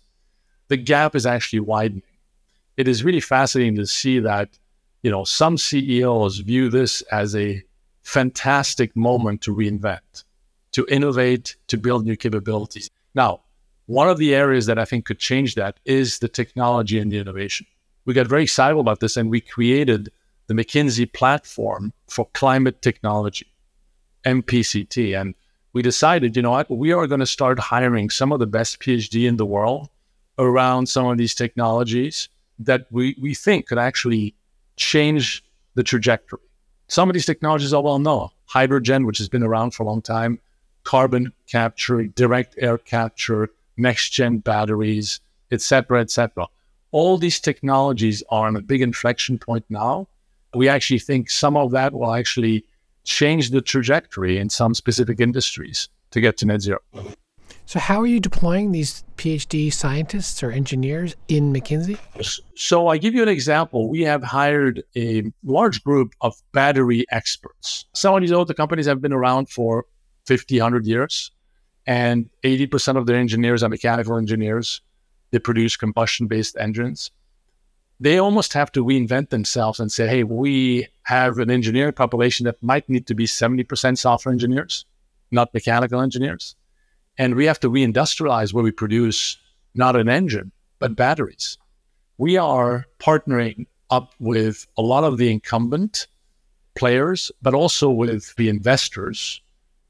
The 0.69 0.77
gap 0.77 1.15
is 1.15 1.27
actually 1.27 1.61
widening. 1.61 2.03
It 2.77 2.87
is 2.87 3.03
really 3.03 3.21
fascinating 3.21 3.77
to 3.77 3.87
see 3.87 4.21
that, 4.21 4.59
you 5.03 5.11
know, 5.11 5.25
some 5.25 5.59
CEOs 5.59 6.38
view 6.38 6.69
this 6.69 7.03
as 7.11 7.35
a 7.35 7.62
fantastic 8.03 8.95
moment 8.95 9.43
to 9.43 9.55
reinvent, 9.55 10.25
to 10.73 10.87
innovate, 10.88 11.57
to 11.67 11.77
build 11.77 12.05
new 12.05 12.17
capabilities. 12.17 12.88
Now, 13.15 13.41
one 13.87 14.09
of 14.09 14.19
the 14.19 14.35
areas 14.35 14.67
that 14.67 14.79
I 14.79 14.85
think 14.85 15.07
could 15.07 15.19
change 15.19 15.55
that 15.57 15.81
is 15.85 16.19
the 16.19 16.29
technology 16.29 16.99
and 16.99 17.11
the 17.11 17.19
innovation. 17.19 17.67
We 18.05 18.15
got 18.15 18.27
very 18.27 18.45
excited 18.45 18.79
about 18.79 19.00
this 19.00 19.17
and 19.17 19.31
we 19.31 19.41
created 19.41 20.11
the 20.49 20.55
McKinsey 20.55 21.11
platform 21.12 21.93
for 22.09 22.26
climate 22.33 22.83
technology, 22.83 23.47
MPCT. 24.25 25.19
And 25.19 25.35
we 25.75 25.83
decided, 25.83 26.35
you 26.35 26.43
know 26.43 26.50
what, 26.50 26.71
we 26.71 26.90
are 26.93 27.07
going 27.07 27.21
to 27.21 27.26
start 27.26 27.59
hiring 27.59 28.11
some 28.11 28.33
of 28.33 28.40
the 28.40 28.47
best 28.47 28.81
PhD 28.81 29.28
in 29.28 29.37
the 29.37 29.47
world 29.47 29.88
around 30.38 30.88
some 30.88 31.07
of 31.07 31.19
these 31.19 31.35
technologies 31.35 32.28
that 32.59 32.87
we, 32.90 33.14
we 33.21 33.35
think 33.35 33.67
could 33.67 33.78
actually 33.78 34.35
change 34.76 35.45
the 35.75 35.83
trajectory. 35.83 36.40
Some 36.88 37.11
of 37.11 37.14
these 37.14 37.26
technologies 37.26 37.75
are 37.75 37.83
well 37.83 37.99
known. 37.99 38.31
Hydrogen, 38.47 39.05
which 39.05 39.19
has 39.19 39.28
been 39.28 39.43
around 39.43 39.73
for 39.73 39.83
a 39.83 39.87
long 39.87 40.00
time, 40.00 40.40
carbon 40.85 41.33
capture, 41.47 42.05
direct 42.05 42.55
air 42.59 42.78
capture, 42.78 43.50
next 43.76 44.11
gen 44.11 44.38
batteries, 44.38 45.21
etc., 45.52 46.00
etc. 46.00 46.47
All 46.90 47.19
these 47.19 47.38
technologies 47.38 48.23
are 48.31 48.47
on 48.47 48.57
a 48.57 48.62
big 48.62 48.81
inflection 48.81 49.38
point 49.38 49.67
now 49.69 50.09
we 50.55 50.69
actually 50.69 50.99
think 50.99 51.31
some 51.31 51.57
of 51.57 51.71
that 51.73 51.93
will 51.93 52.14
actually 52.14 52.64
change 53.05 53.50
the 53.50 53.61
trajectory 53.61 54.38
in 54.38 54.49
some 54.50 54.75
specific 54.75 55.21
industries 55.21 55.88
to 56.11 56.21
get 56.21 56.37
to 56.38 56.47
net 56.47 56.61
zero. 56.61 56.81
So, 57.67 57.78
how 57.78 58.00
are 58.00 58.07
you 58.07 58.19
deploying 58.19 58.73
these 58.73 59.05
PhD 59.17 59.71
scientists 59.71 60.43
or 60.43 60.50
engineers 60.50 61.14
in 61.28 61.52
McKinsey? 61.52 61.99
So, 62.57 62.88
I 62.88 62.97
give 62.97 63.14
you 63.14 63.23
an 63.23 63.28
example. 63.28 63.90
We 63.90 64.00
have 64.02 64.23
hired 64.23 64.83
a 64.97 65.25
large 65.45 65.85
group 65.85 66.14
of 66.23 66.35
battery 66.52 67.05
experts. 67.11 67.85
Some 67.93 68.14
of 68.14 68.23
these 68.23 68.33
other 68.33 68.55
companies 68.55 68.87
have 68.87 69.02
been 69.02 69.12
around 69.12 69.50
for 69.50 69.85
50, 70.26 70.59
100 70.59 70.87
years, 70.87 71.31
and 71.87 72.31
80% 72.43 72.97
of 72.97 73.07
their 73.07 73.17
engineers 73.17 73.62
are 73.62 73.69
mechanical 73.69 74.17
engineers. 74.17 74.81
They 75.31 75.38
produce 75.38 75.76
combustion 75.76 76.26
based 76.26 76.57
engines 76.59 77.11
they 78.00 78.19
almost 78.19 78.52
have 78.52 78.71
to 78.73 78.85
reinvent 78.85 79.31
themselves 79.31 79.81
and 79.81 79.90
say, 79.90 80.07
hey, 80.07 80.23
we 80.23 80.87
have 81.02 81.38
an 81.38 81.50
engineering 81.50 81.93
population 81.93 82.45
that 82.45 82.62
might 82.62 82.88
need 82.88 83.07
to 83.07 83.14
be 83.14 83.26
70% 83.26 83.99
software 83.99 84.33
engineers, 84.33 84.85
not 85.31 85.52
mechanical 85.52 86.00
engineers. 86.00 86.55
And 87.17 87.35
we 87.35 87.47
have 87.47 87.59
to 87.61 87.71
reindustrialize 87.71 88.52
where 88.52 88.62
we 88.62 88.71
produce 88.71 89.37
not 89.75 89.97
an 89.97 90.09
engine, 90.09 90.52
but 90.78 90.95
batteries. 90.95 91.59
We 92.19 92.37
are 92.37 92.87
partnering 93.00 93.67
up 93.90 94.14
with 94.21 94.67
a 94.76 94.83
lot 94.83 95.05
of 95.05 95.19
the 95.19 95.31
incumbent 95.31 96.07
players, 96.76 97.33
but 97.43 97.55
also 97.55 97.90
with 97.90 98.35
the 98.37 98.49
investors 98.49 99.40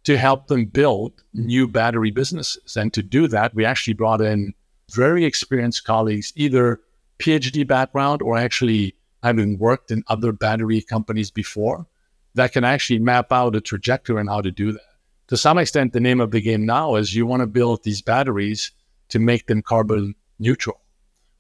to 0.05 0.17
help 0.17 0.47
them 0.47 0.65
build 0.65 1.13
new 1.35 1.69
battery 1.69 2.11
businesses. 2.11 2.77
And 2.77 2.95
to 2.95 3.03
do 3.03 3.29
that, 3.29 3.55
we 3.55 3.67
actually 3.67 3.95
brought 3.95 4.23
in 4.23 4.55
very 4.93 5.25
experienced 5.27 5.85
colleagues, 5.85 6.33
either 6.35 6.81
PhD 7.19 7.67
background 7.67 8.23
or 8.23 8.37
actually 8.37 8.95
having 9.23 9.59
worked 9.59 9.91
in 9.91 10.05
other 10.09 10.33
battery 10.33 10.81
companies 10.81 11.31
before 11.31 11.87
that 12.35 12.53
can 12.53 12.65
actually 12.65 12.99
map 12.99 13.33
out 13.33 13.57
a 13.57 13.61
trajectory 13.61 14.19
on 14.19 14.29
how 14.29 14.41
to 14.41 14.51
do 14.51 14.73
that. 14.73 14.81
To 15.29 15.37
some 15.37 15.59
extent, 15.59 15.93
the 15.93 16.01
name 16.01 16.21
of 16.21 16.31
the 16.31 16.41
game 16.41 16.65
now 16.65 16.95
is 16.95 17.15
you 17.15 17.27
want 17.27 17.41
to 17.41 17.47
build 17.47 17.83
these 17.83 18.01
batteries 18.01 18.71
to 19.09 19.19
make 19.19 19.47
them 19.47 19.63
carbon 19.63 20.15
neutral. 20.39 20.81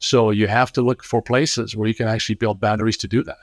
So 0.00 0.30
you 0.30 0.46
have 0.46 0.72
to 0.72 0.82
look 0.82 1.02
for 1.02 1.22
places 1.22 1.76
where 1.76 1.88
you 1.88 1.94
can 1.94 2.08
actually 2.08 2.34
build 2.34 2.60
batteries 2.60 2.96
to 2.98 3.08
do 3.08 3.22
that 3.24 3.36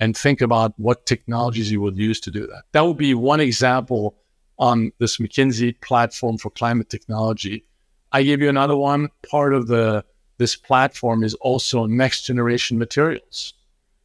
and 0.00 0.16
think 0.16 0.40
about 0.40 0.72
what 0.78 1.06
technologies 1.06 1.70
you 1.70 1.80
would 1.80 1.98
use 1.98 2.20
to 2.20 2.30
do 2.30 2.46
that. 2.46 2.62
That 2.72 2.82
would 2.82 2.96
be 2.96 3.14
one 3.14 3.40
example 3.40 4.16
on 4.58 4.92
this 4.98 5.18
McKinsey 5.18 5.80
platform 5.80 6.38
for 6.38 6.50
climate 6.50 6.88
technology. 6.88 7.64
I 8.12 8.22
give 8.22 8.40
you 8.40 8.48
another 8.48 8.76
one. 8.76 9.08
Part 9.28 9.54
of 9.54 9.66
the 9.66 10.04
this 10.38 10.56
platform 10.56 11.22
is 11.22 11.34
also 11.34 11.86
next 11.86 12.24
generation 12.24 12.78
materials, 12.78 13.54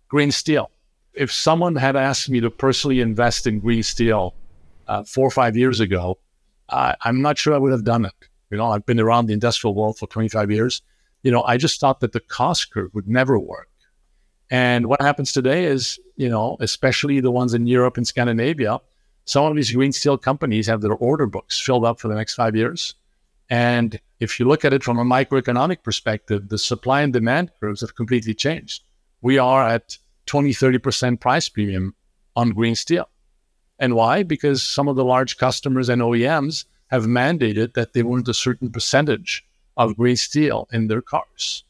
green 0.07 0.31
steel. 0.31 0.69
If 1.13 1.31
someone 1.31 1.75
had 1.75 1.95
asked 1.95 2.29
me 2.29 2.41
to 2.41 2.49
personally 2.49 2.99
invest 2.99 3.45
in 3.47 3.59
green 3.59 3.83
steel 3.83 4.33
uh, 4.87 5.03
four 5.03 5.27
or 5.27 5.31
five 5.31 5.55
years 5.55 5.79
ago, 5.79 6.17
uh, 6.69 6.93
I'm 7.01 7.21
not 7.21 7.37
sure 7.37 7.53
I 7.53 7.59
would 7.59 7.71
have 7.71 7.83
done 7.83 8.05
it. 8.05 8.13
You 8.49 8.57
know, 8.57 8.71
I've 8.71 8.85
been 8.85 8.99
around 8.99 9.27
the 9.27 9.33
industrial 9.33 9.75
world 9.75 9.97
for 9.97 10.07
25 10.07 10.51
years. 10.51 10.81
You 11.21 11.31
know, 11.31 11.43
I 11.43 11.57
just 11.57 11.79
thought 11.79 11.99
that 12.01 12.11
the 12.11 12.19
cost 12.19 12.71
curve 12.71 12.93
would 12.93 13.07
never 13.07 13.39
work. 13.39 13.69
And 14.49 14.87
what 14.87 15.01
happens 15.01 15.31
today 15.31 15.65
is, 15.65 15.99
you 16.15 16.29
know, 16.29 16.57
especially 16.59 17.19
the 17.19 17.31
ones 17.31 17.53
in 17.53 17.65
Europe 17.65 17.97
and 17.97 18.07
Scandinavia, 18.07 18.79
some 19.25 19.45
of 19.45 19.55
these 19.55 19.71
green 19.71 19.91
steel 19.91 20.17
companies 20.17 20.67
have 20.67 20.81
their 20.81 20.93
order 20.93 21.25
books 21.25 21.59
filled 21.59 21.85
up 21.85 21.99
for 21.99 22.07
the 22.07 22.15
next 22.15 22.35
five 22.35 22.55
years. 22.55 22.95
And 23.53 23.99
if 24.19 24.39
you 24.39 24.47
look 24.47 24.65
at 24.65 24.73
it 24.73 24.81
from 24.81 24.97
a 24.97 25.05
microeconomic 25.05 25.83
perspective, 25.83 26.49
the 26.49 26.57
supply 26.57 27.03
and 27.03 27.13
demand 27.13 27.51
curves 27.59 27.81
have 27.81 27.93
completely 27.95 28.33
changed. 28.33 28.81
We 29.21 29.37
are 29.37 29.63
at 29.69 29.95
20, 30.25 30.49
30% 30.49 31.19
price 31.19 31.49
premium 31.49 31.93
on 32.35 32.49
green 32.49 32.73
steel. 32.73 33.07
And 33.77 33.93
why? 33.93 34.23
Because 34.23 34.67
some 34.67 34.87
of 34.87 34.95
the 34.95 35.05
large 35.05 35.37
customers 35.37 35.87
and 35.87 36.01
OEMs 36.01 36.65
have 36.87 37.03
mandated 37.03 37.75
that 37.75 37.93
they 37.93 38.01
want 38.01 38.27
a 38.27 38.33
certain 38.33 38.71
percentage 38.71 39.45
of 39.77 39.97
green 39.97 40.15
steel 40.15 40.67
in 40.71 40.87
their 40.87 41.03
cars. 41.03 41.63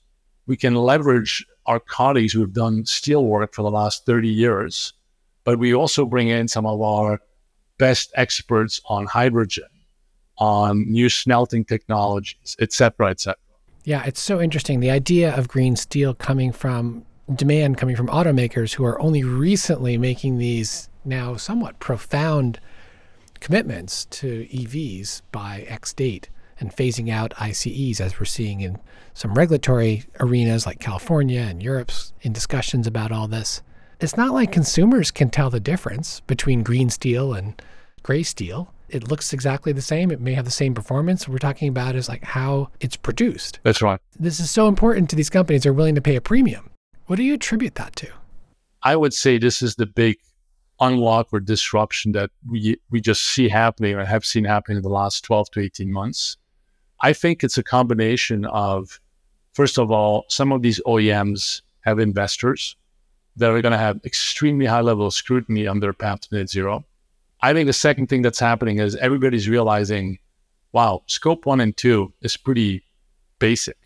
We 0.48 0.56
can 0.56 0.76
leverage 0.76 1.46
our 1.66 1.82
colleagues 1.82 2.32
who 2.32 2.40
have 2.40 2.54
done 2.54 2.86
steel 2.86 3.26
work 3.26 3.54
for 3.54 3.62
the 3.62 3.72
last 3.72 4.06
30 4.06 4.30
years, 4.30 4.94
but 5.44 5.60
we 5.60 5.76
also 5.76 6.06
bring 6.06 6.30
in 6.30 6.48
some 6.48 6.66
of 6.66 6.82
our 6.82 7.20
best 7.78 8.10
experts 8.16 8.80
on 8.86 9.06
hydrogen 9.06 9.66
on 10.38 10.92
new 10.92 11.10
smelting 11.10 11.66
technologies, 11.66 12.56
et 12.60 12.74
cetera, 12.74 13.10
et 13.10 13.20
cetera. 13.20 13.40
Yeah, 13.86 14.04
it's 14.06 14.22
so 14.22 14.42
interesting. 14.42 14.80
The 14.80 14.92
idea 14.92 15.36
of 15.36 15.48
green 15.48 15.76
steel 15.76 16.14
coming 16.14 16.52
from 16.52 17.06
demand 17.34 17.78
coming 17.78 17.96
from 17.96 18.08
automakers 18.08 18.74
who 18.74 18.84
are 18.84 19.00
only 19.02 19.24
recently 19.24 19.98
making 19.98 20.38
these 20.38 20.90
now 21.06 21.36
somewhat 21.36 21.80
profound 21.80 22.60
commitments 23.40 24.06
to 24.06 24.48
EVs 24.48 25.22
by 25.32 25.66
X 25.68 25.94
date 25.94 26.30
and 26.60 26.74
phasing 26.74 27.12
out 27.12 27.34
ICEs, 27.40 28.00
as 28.00 28.20
we're 28.20 28.26
seeing 28.26 28.62
in 28.62 28.78
some 29.14 29.34
regulatory 29.34 30.04
arenas 30.20 30.66
like 30.66 30.80
California 30.80 31.42
and 31.42 31.62
Europe's 31.62 32.14
in 32.22 32.32
discussions 32.32 32.88
about 32.88 33.12
all 33.12 33.28
this. 33.28 33.62
It's 34.00 34.18
not 34.18 34.34
like 34.34 34.52
consumers 34.52 35.12
can 35.12 35.30
tell 35.30 35.50
the 35.50 35.60
difference 35.60 36.20
between 36.22 36.64
green 36.64 36.90
steel 36.90 37.34
and 37.34 37.62
gray 38.02 38.24
steel. 38.24 38.73
It 38.94 39.10
looks 39.10 39.34
exactly 39.34 39.74
the 39.74 39.82
same. 39.82 40.12
It 40.12 40.22
may 40.22 40.34
have 40.34 40.46
the 40.46 40.52
same 40.52 40.74
performance. 40.74 41.28
What 41.28 41.34
we're 41.34 41.40
talking 41.40 41.68
about 41.68 41.96
is 41.96 42.08
like 42.08 42.24
how 42.24 42.70
it's 42.80 42.96
produced. 42.96 43.60
That's 43.64 43.82
right. 43.82 44.00
This 44.20 44.40
is 44.40 44.52
so 44.52 44.68
important 44.68 45.10
to 45.10 45.16
these 45.16 45.30
companies. 45.30 45.64
They're 45.64 45.74
willing 45.74 45.96
to 45.96 46.02
pay 46.02 46.16
a 46.16 46.22
premium. 46.22 46.70
What 47.08 47.16
do 47.16 47.24
you 47.24 47.34
attribute 47.34 47.76
that 47.76 47.96
to? 47.98 48.10
I 48.84 48.96
would 48.96 49.14
say 49.14 49.38
this 49.38 49.62
is 49.62 49.76
the 49.76 49.86
big 49.86 50.18
unlock 50.80 51.28
or 51.32 51.40
disruption 51.40 52.12
that 52.12 52.30
we 52.50 52.78
we 52.92 53.00
just 53.00 53.24
see 53.24 53.48
happening 53.50 53.96
or 53.96 54.06
have 54.06 54.26
seen 54.26 54.44
happening 54.44 54.78
in 54.78 54.84
the 54.84 54.90
last 54.90 55.24
12 55.24 55.52
to 55.52 55.60
18 55.62 55.92
months. 55.92 56.38
I 57.02 57.14
think 57.14 57.44
it's 57.44 57.58
a 57.58 57.64
combination 57.64 58.46
of 58.46 59.00
first 59.54 59.80
of 59.80 59.92
all, 59.92 60.26
some 60.30 60.52
of 60.52 60.62
these 60.62 60.80
OEMs 60.86 61.62
have 61.82 62.00
investors 62.00 62.76
that 63.36 63.50
are 63.50 63.62
going 63.62 63.72
to 63.72 63.78
have 63.78 64.00
extremely 64.06 64.66
high 64.66 64.82
level 64.82 65.08
of 65.08 65.14
scrutiny 65.14 65.68
on 65.68 65.80
their 65.80 65.94
path 65.94 66.22
to 66.22 66.36
net 66.36 66.50
zero. 66.50 66.86
I 67.44 67.54
think 67.54 67.68
the 67.68 67.74
second 67.74 68.08
thing 68.08 68.22
that's 68.22 68.40
happening 68.40 68.80
is 68.80 68.96
everybody's 68.96 69.50
realizing, 69.50 70.18
wow, 70.72 71.04
scope 71.08 71.46
one 71.46 71.60
and 71.60 71.76
two 71.76 72.14
is 72.22 72.38
pretty 72.38 72.86
basic. 73.38 73.78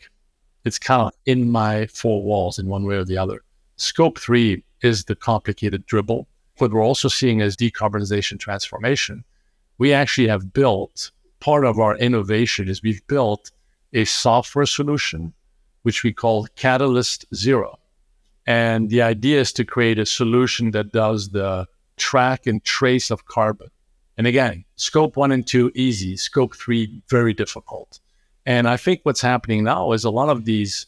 It's 0.63 0.77
kind 0.77 1.01
of 1.01 1.13
in 1.25 1.49
my 1.49 1.87
four 1.87 2.21
walls 2.21 2.59
in 2.59 2.67
one 2.67 2.85
way 2.85 2.97
or 2.97 3.03
the 3.03 3.17
other. 3.17 3.41
Scope 3.77 4.19
three 4.19 4.63
is 4.83 5.05
the 5.05 5.15
complicated 5.15 5.87
dribble. 5.87 6.27
What 6.59 6.71
we're 6.71 6.83
also 6.83 7.07
seeing 7.07 7.39
is 7.39 7.57
decarbonization 7.57 8.39
transformation. 8.39 9.23
We 9.79 9.91
actually 9.91 10.27
have 10.27 10.53
built 10.53 11.09
part 11.39 11.65
of 11.65 11.79
our 11.79 11.97
innovation 11.97 12.69
is 12.69 12.83
we've 12.83 13.05
built 13.07 13.49
a 13.91 14.05
software 14.05 14.67
solution 14.67 15.33
which 15.81 16.03
we 16.03 16.13
call 16.13 16.45
Catalyst 16.57 17.25
Zero. 17.33 17.79
And 18.45 18.91
the 18.91 19.01
idea 19.01 19.39
is 19.39 19.51
to 19.53 19.65
create 19.65 19.97
a 19.97 20.05
solution 20.05 20.69
that 20.71 20.91
does 20.91 21.29
the 21.29 21.65
track 21.97 22.47
and 22.47 22.63
trace 22.63 23.11
of 23.11 23.25
carbon. 23.25 23.69
And 24.17 24.25
again, 24.25 24.65
scope 24.75 25.17
one 25.17 25.31
and 25.31 25.45
two, 25.45 25.71
easy. 25.75 26.17
Scope 26.17 26.55
three, 26.55 27.01
very 27.09 27.33
difficult. 27.33 27.99
And 28.45 28.67
I 28.67 28.77
think 28.77 29.01
what's 29.03 29.21
happening 29.21 29.63
now 29.63 29.91
is 29.91 30.03
a 30.03 30.09
lot 30.09 30.29
of 30.29 30.45
these 30.45 30.87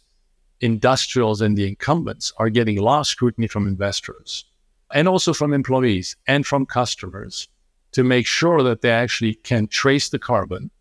industrials 0.61 1.41
and 1.41 1.57
the 1.57 1.67
incumbents 1.67 2.33
are 2.37 2.49
getting 2.49 2.77
a 2.77 2.83
lot 2.83 3.01
of 3.01 3.07
scrutiny 3.07 3.47
from 3.47 3.67
investors 3.67 4.45
and 4.93 5.07
also 5.07 5.33
from 5.33 5.53
employees 5.53 6.15
and 6.27 6.45
from 6.45 6.65
customers 6.65 7.47
to 7.91 8.03
make 8.03 8.25
sure 8.25 8.63
that 8.63 8.81
they 8.81 8.91
actually 8.91 9.35
can 9.35 9.67
trace 9.67 10.09
the 10.09 10.19
carbon 10.19 10.71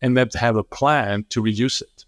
and 0.00 0.16
that 0.16 0.34
have 0.34 0.56
a 0.56 0.64
plan 0.64 1.24
to 1.28 1.40
reduce 1.40 1.80
it. 1.80 2.04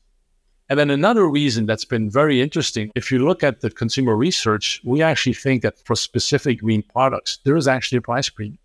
And 0.71 0.79
then 0.79 0.89
another 0.89 1.29
reason 1.29 1.67
that's 1.67 1.85
been 1.85 2.09
very 2.09 2.41
interesting, 2.41 2.93
if 2.95 3.11
you 3.11 3.19
look 3.19 3.43
at 3.43 3.61
the 3.61 3.71
consumer 3.71 4.15
research, 4.15 4.81
we 4.85 5.03
actually 5.03 5.35
think 5.35 5.62
that 5.62 5.85
for 5.85 5.97
specific 5.97 6.61
green 6.61 6.85
products, 6.85 7.41
there 7.43 7.57
is 7.57 7.67
actually 7.67 7.99
a 7.99 8.03
price 8.03 8.29
premium. 8.29 8.57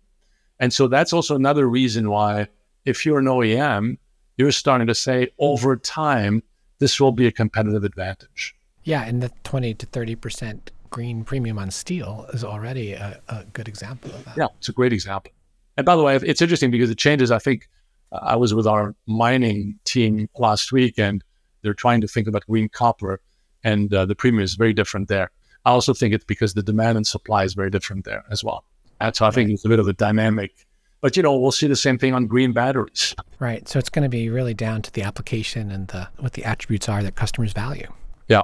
And 0.60 0.72
so 0.72 0.86
that's 0.86 1.12
also 1.12 1.34
another 1.34 1.68
reason 1.68 2.08
why, 2.08 2.46
if 2.84 3.04
you're 3.04 3.18
an 3.18 3.24
OEM, 3.24 3.98
you're 4.36 4.52
starting 4.52 4.86
to 4.86 4.94
say 4.94 5.30
over 5.40 5.76
time, 5.76 6.44
this 6.78 7.00
will 7.00 7.10
be 7.10 7.26
a 7.26 7.32
competitive 7.32 7.82
advantage. 7.82 8.54
Yeah, 8.84 9.02
and 9.02 9.20
the 9.20 9.32
20 9.42 9.74
to 9.74 9.86
30% 9.86 10.60
green 10.90 11.24
premium 11.24 11.58
on 11.58 11.72
steel 11.72 12.26
is 12.32 12.44
already 12.44 12.92
a, 12.92 13.20
a 13.28 13.44
good 13.52 13.66
example 13.66 14.12
of 14.12 14.24
that. 14.26 14.36
Yeah, 14.36 14.46
it's 14.58 14.68
a 14.68 14.72
great 14.72 14.92
example. 14.92 15.32
And 15.76 15.84
by 15.84 15.96
the 15.96 16.04
way, 16.04 16.14
it's 16.14 16.40
interesting 16.40 16.70
because 16.70 16.88
it 16.88 16.98
changes. 16.98 17.32
I 17.32 17.40
think 17.40 17.68
uh, 18.12 18.20
I 18.22 18.36
was 18.36 18.54
with 18.54 18.68
our 18.68 18.94
mining 19.06 19.80
team 19.84 20.28
last 20.38 20.70
week 20.70 21.00
and 21.00 21.24
they're 21.66 21.74
trying 21.74 22.00
to 22.00 22.06
think 22.06 22.28
about 22.28 22.46
green 22.46 22.68
copper, 22.68 23.20
and 23.64 23.92
uh, 23.92 24.06
the 24.06 24.14
premium 24.14 24.42
is 24.42 24.54
very 24.54 24.72
different 24.72 25.08
there. 25.08 25.30
I 25.64 25.70
also 25.70 25.92
think 25.92 26.14
it's 26.14 26.24
because 26.24 26.54
the 26.54 26.62
demand 26.62 26.96
and 26.96 27.04
supply 27.04 27.42
is 27.42 27.54
very 27.54 27.70
different 27.70 28.04
there 28.04 28.24
as 28.30 28.44
well. 28.44 28.64
And 29.00 29.14
so 29.16 29.26
I 29.26 29.32
think 29.32 29.50
it's 29.50 29.64
a 29.64 29.68
bit 29.68 29.80
of 29.80 29.88
a 29.88 29.92
dynamic. 29.92 30.64
But 31.00 31.16
you 31.16 31.24
know, 31.24 31.36
we'll 31.36 31.50
see 31.50 31.66
the 31.66 31.76
same 31.76 31.98
thing 31.98 32.14
on 32.14 32.26
green 32.26 32.52
batteries. 32.52 33.14
Right. 33.40 33.68
So 33.68 33.78
it's 33.78 33.90
going 33.90 34.04
to 34.04 34.08
be 34.08 34.30
really 34.30 34.54
down 34.54 34.80
to 34.82 34.92
the 34.92 35.02
application 35.02 35.70
and 35.72 35.88
the 35.88 36.08
what 36.18 36.34
the 36.34 36.44
attributes 36.44 36.88
are 36.88 37.02
that 37.02 37.16
customers 37.16 37.52
value. 37.52 37.92
Yeah. 38.28 38.42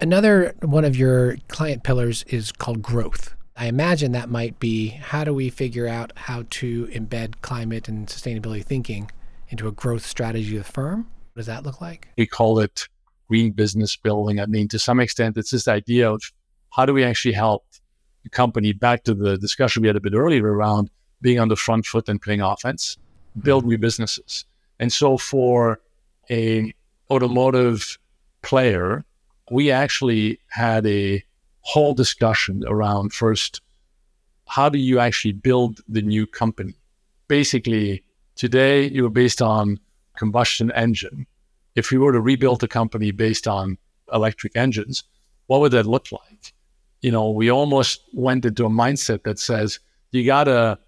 Another 0.00 0.54
one 0.60 0.84
of 0.84 0.96
your 0.96 1.36
client 1.48 1.82
pillars 1.82 2.24
is 2.24 2.52
called 2.52 2.82
growth. 2.82 3.34
I 3.56 3.66
imagine 3.66 4.12
that 4.12 4.28
might 4.28 4.58
be 4.58 4.88
how 4.88 5.22
do 5.24 5.32
we 5.32 5.48
figure 5.48 5.86
out 5.86 6.12
how 6.16 6.44
to 6.50 6.86
embed 6.88 7.40
climate 7.40 7.88
and 7.88 8.08
sustainability 8.08 8.64
thinking 8.64 9.10
into 9.48 9.68
a 9.68 9.72
growth 9.72 10.04
strategy 10.04 10.56
of 10.56 10.66
the 10.66 10.72
firm? 10.72 11.08
What 11.32 11.40
does 11.40 11.46
that 11.46 11.64
look 11.64 11.80
like? 11.80 12.08
We 12.16 12.26
call 12.26 12.58
it 12.58 12.88
green 13.28 13.52
business 13.52 13.96
building. 13.96 14.40
I 14.40 14.46
mean, 14.46 14.68
to 14.68 14.78
some 14.78 15.00
extent, 15.00 15.36
it's 15.36 15.50
this 15.50 15.68
idea 15.68 16.10
of 16.10 16.22
how 16.70 16.84
do 16.84 16.92
we 16.92 17.04
actually 17.04 17.34
help 17.34 17.64
the 18.24 18.30
company 18.30 18.72
back 18.72 19.04
to 19.04 19.14
the 19.14 19.38
discussion 19.38 19.82
we 19.82 19.88
had 19.88 19.96
a 19.96 20.00
bit 20.00 20.14
earlier 20.14 20.44
around 20.44 20.90
being 21.20 21.38
on 21.38 21.48
the 21.48 21.56
front 21.56 21.86
foot 21.86 22.08
and 22.08 22.20
playing 22.20 22.40
offense, 22.40 22.96
build 23.40 23.62
mm-hmm. 23.62 23.70
new 23.70 23.78
businesses. 23.78 24.44
And 24.80 24.92
so 24.92 25.16
for 25.16 25.80
a 26.28 26.74
automotive 27.10 27.98
player, 28.42 29.04
we 29.50 29.70
actually 29.70 30.40
had 30.48 30.86
a 30.86 31.22
whole 31.64 31.94
discussion 31.94 32.62
around 32.66 33.12
first, 33.12 33.60
how 34.46 34.68
do 34.68 34.78
you 34.78 34.98
actually 34.98 35.32
build 35.32 35.80
the 35.88 36.02
new 36.02 36.26
company? 36.26 36.74
Basically, 37.26 38.04
today 38.36 38.88
you're 38.88 39.10
based 39.10 39.40
on 39.40 39.80
combustion 40.16 40.70
engine. 40.72 41.26
If 41.74 41.90
we 41.90 41.98
were 41.98 42.12
to 42.12 42.20
rebuild 42.20 42.60
the 42.60 42.68
company 42.68 43.10
based 43.10 43.48
on 43.48 43.78
electric 44.12 44.56
engines, 44.56 45.04
what 45.46 45.60
would 45.60 45.72
that 45.72 45.86
look 45.86 46.12
like? 46.12 46.52
You 47.00 47.10
know, 47.10 47.30
we 47.30 47.50
almost 47.50 48.02
went 48.12 48.44
into 48.44 48.66
a 48.66 48.70
mindset 48.70 49.24
that 49.24 49.38
says 49.38 49.80
you 50.12 50.24
got 50.24 50.44
to 50.44 50.78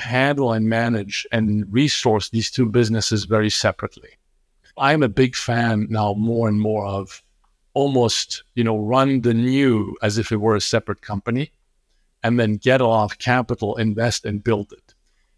handle 0.00 0.52
and 0.52 0.68
manage 0.68 1.26
and 1.30 1.70
resource 1.72 2.30
these 2.30 2.50
two 2.50 2.66
businesses 2.66 3.24
very 3.24 3.50
separately. 3.50 4.10
I'm 4.78 5.02
a 5.02 5.08
big 5.08 5.36
fan 5.36 5.86
now 5.90 6.14
more 6.14 6.48
and 6.48 6.58
more 6.58 6.86
of 6.86 7.22
almost, 7.74 8.44
you 8.54 8.64
know, 8.64 8.78
run 8.78 9.22
the 9.22 9.34
new 9.34 9.96
as 10.02 10.18
if 10.18 10.32
it 10.32 10.36
were 10.36 10.56
a 10.56 10.60
separate 10.60 11.02
company 11.02 11.50
and 12.22 12.38
then 12.38 12.54
get 12.54 12.80
off 12.80 13.18
capital, 13.18 13.76
invest 13.76 14.24
and 14.24 14.44
build 14.44 14.72
it. 14.72 14.94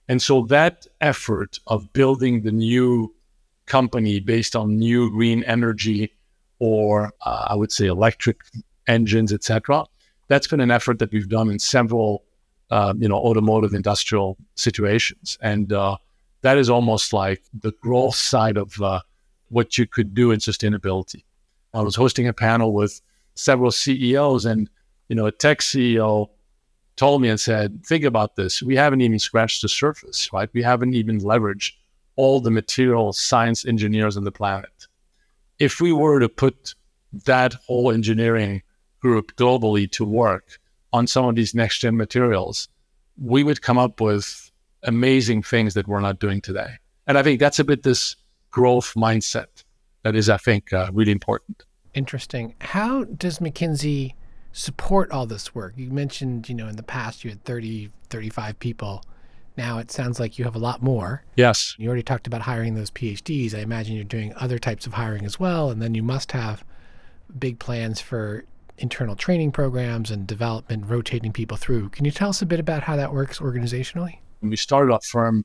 And 0.09 0.21
so 0.21 0.43
that 0.47 0.87
effort 1.01 1.59
of 1.67 1.93
building 1.93 2.43
the 2.43 2.53
new 2.53 3.15
company 3.67 4.21
based 4.21 4.55
on 4.55 4.79
new 4.79 5.11
green 5.11 5.43
energy 5.45 6.13
or 6.59 7.13
uh, 7.25 7.47
I 7.49 7.55
would 7.55 7.73
say 7.73 7.87
electric 7.87 8.41
engines, 8.87 9.33
etc. 9.33 9.85
That's 10.29 10.47
been 10.47 10.61
an 10.61 10.71
effort 10.71 10.99
that 10.99 11.13
we've 11.13 11.29
done 11.29 11.51
in 11.51 11.59
several, 11.59 12.25
uh, 12.71 12.95
you 12.97 13.09
know, 13.09 13.17
automotive 13.17 13.75
industrial 13.75 14.37
situations, 14.55 15.39
and 15.41 15.73
uh, 15.73 15.97
that 16.43 16.59
is 16.59 16.71
almost 16.71 17.13
like 17.13 17.43
the 17.53 17.73
growth 17.81 18.15
side 18.15 18.57
of 18.57 18.81
uh, 18.81 19.01
what 19.49 19.79
you 19.79 19.87
could 19.87 20.15
do 20.15 20.31
in 20.31 20.41
sustainability. 20.41 21.25
I 21.75 21.83
was 21.83 21.97
hosting 21.97 22.29
a 22.29 22.33
panel 22.33 22.73
with 22.73 23.01
several 23.35 23.71
CEOs, 23.71 24.45
and 24.45 24.71
you 25.09 25.17
know, 25.17 25.27
a 25.27 25.33
tech 25.33 25.59
CEO 25.61 26.31
told 26.97 27.21
me 27.21 27.29
and 27.29 27.41
said, 27.41 27.85
"Think 27.85 28.05
about 28.05 28.37
this. 28.37 28.63
We 28.63 28.77
haven't 28.77 29.01
even 29.01 29.19
scratched 29.19 29.63
the 29.63 29.69
surface, 29.69 30.33
right? 30.33 30.49
We 30.53 30.63
haven't 30.63 30.95
even 30.95 31.21
leveraged 31.21 31.73
all 32.17 32.41
the 32.41 32.51
material 32.51 33.13
science 33.13 33.67
engineers 33.67 34.17
on 34.17 34.25
the 34.25 34.33
planet. 34.33 34.87
If 35.59 35.81
we 35.81 35.93
were 35.93 36.21
to 36.21 36.29
put 36.29 36.75
that 37.25 37.55
whole 37.67 37.91
engineering 37.91 38.63
group 39.01 39.35
globally 39.37 39.91
to 39.93 40.05
work 40.05 40.59
on 40.93 41.07
some 41.07 41.25
of 41.25 41.35
these 41.35 41.55
next 41.55 41.81
gen 41.81 41.97
materials, 41.97 42.69
we 43.21 43.43
would 43.43 43.63
come 43.63 43.79
up 43.79 44.01
with 44.01 44.51
amazing 44.85 45.43
things 45.43 45.75
that 45.75 45.89
we're 45.89 46.01
not 46.01 46.21
doing 46.21 46.41
today. 46.41 46.75
And 47.07 47.19
I 47.19 47.23
think 47.23 47.41
that's 47.41 47.59
a 47.59 47.65
bit 47.65 47.83
this 47.83 48.17
growth 48.51 48.95
mindset 48.95 49.64
that 50.05 50.15
is, 50.15 50.29
I 50.31 50.37
think, 50.37 50.73
uh, 50.73 50.91
really 50.93 51.13
important. 51.13 51.65
Interesting. 51.95 52.55
How 52.61 53.05
does 53.05 53.39
McKinsey 53.39 54.15
support 54.53 55.11
all 55.11 55.27
this 55.27 55.55
work? 55.55 55.75
You 55.77 55.91
mentioned, 55.91 56.49
you 56.49 56.55
know, 56.55 56.69
in 56.69 56.77
the 56.77 56.83
past 56.83 57.25
you 57.25 57.31
had 57.31 57.43
30, 57.45 57.91
35 58.11 58.59
people. 58.59 59.03
Now 59.57 59.79
it 59.79 59.91
sounds 59.91 60.21
like 60.21 60.39
you 60.39 60.45
have 60.45 60.55
a 60.55 60.61
lot 60.61 60.83
more. 60.83 61.25
Yes. 61.37 61.75
You 61.79 61.89
already 61.89 62.03
talked 62.03 62.27
about 62.27 62.43
hiring 62.43 62.75
those 62.75 62.91
PhDs. 62.91 63.55
I 63.55 63.61
imagine 63.61 63.95
you're 63.95 64.05
doing 64.05 64.35
other 64.37 64.59
types 64.59 64.87
of 64.87 64.95
hiring 64.95 65.25
as 65.25 65.41
well. 65.41 65.71
And 65.71 65.81
then 65.81 65.95
you 65.95 66.03
must 66.03 66.33
have 66.33 66.65
big 67.39 67.59
plans 67.59 68.01
for 68.01 68.45
internal 68.77 69.17
training 69.17 69.53
programs 69.53 70.11
and 70.11 70.27
development, 70.27 70.87
rotating 70.87 71.33
people 71.33 71.57
through. 71.57 71.89
Can 71.91 72.05
you 72.05 72.11
tell 72.11 72.29
us 72.29 72.43
a 72.43 72.47
bit 72.47 72.61
about 72.61 72.83
how 72.83 72.97
that 72.97 73.13
works 73.13 73.39
organizationally? 73.39 74.19
When 74.41 74.51
we 74.51 74.57
started 74.57 74.93
our 74.93 75.01
firm, 75.09 75.45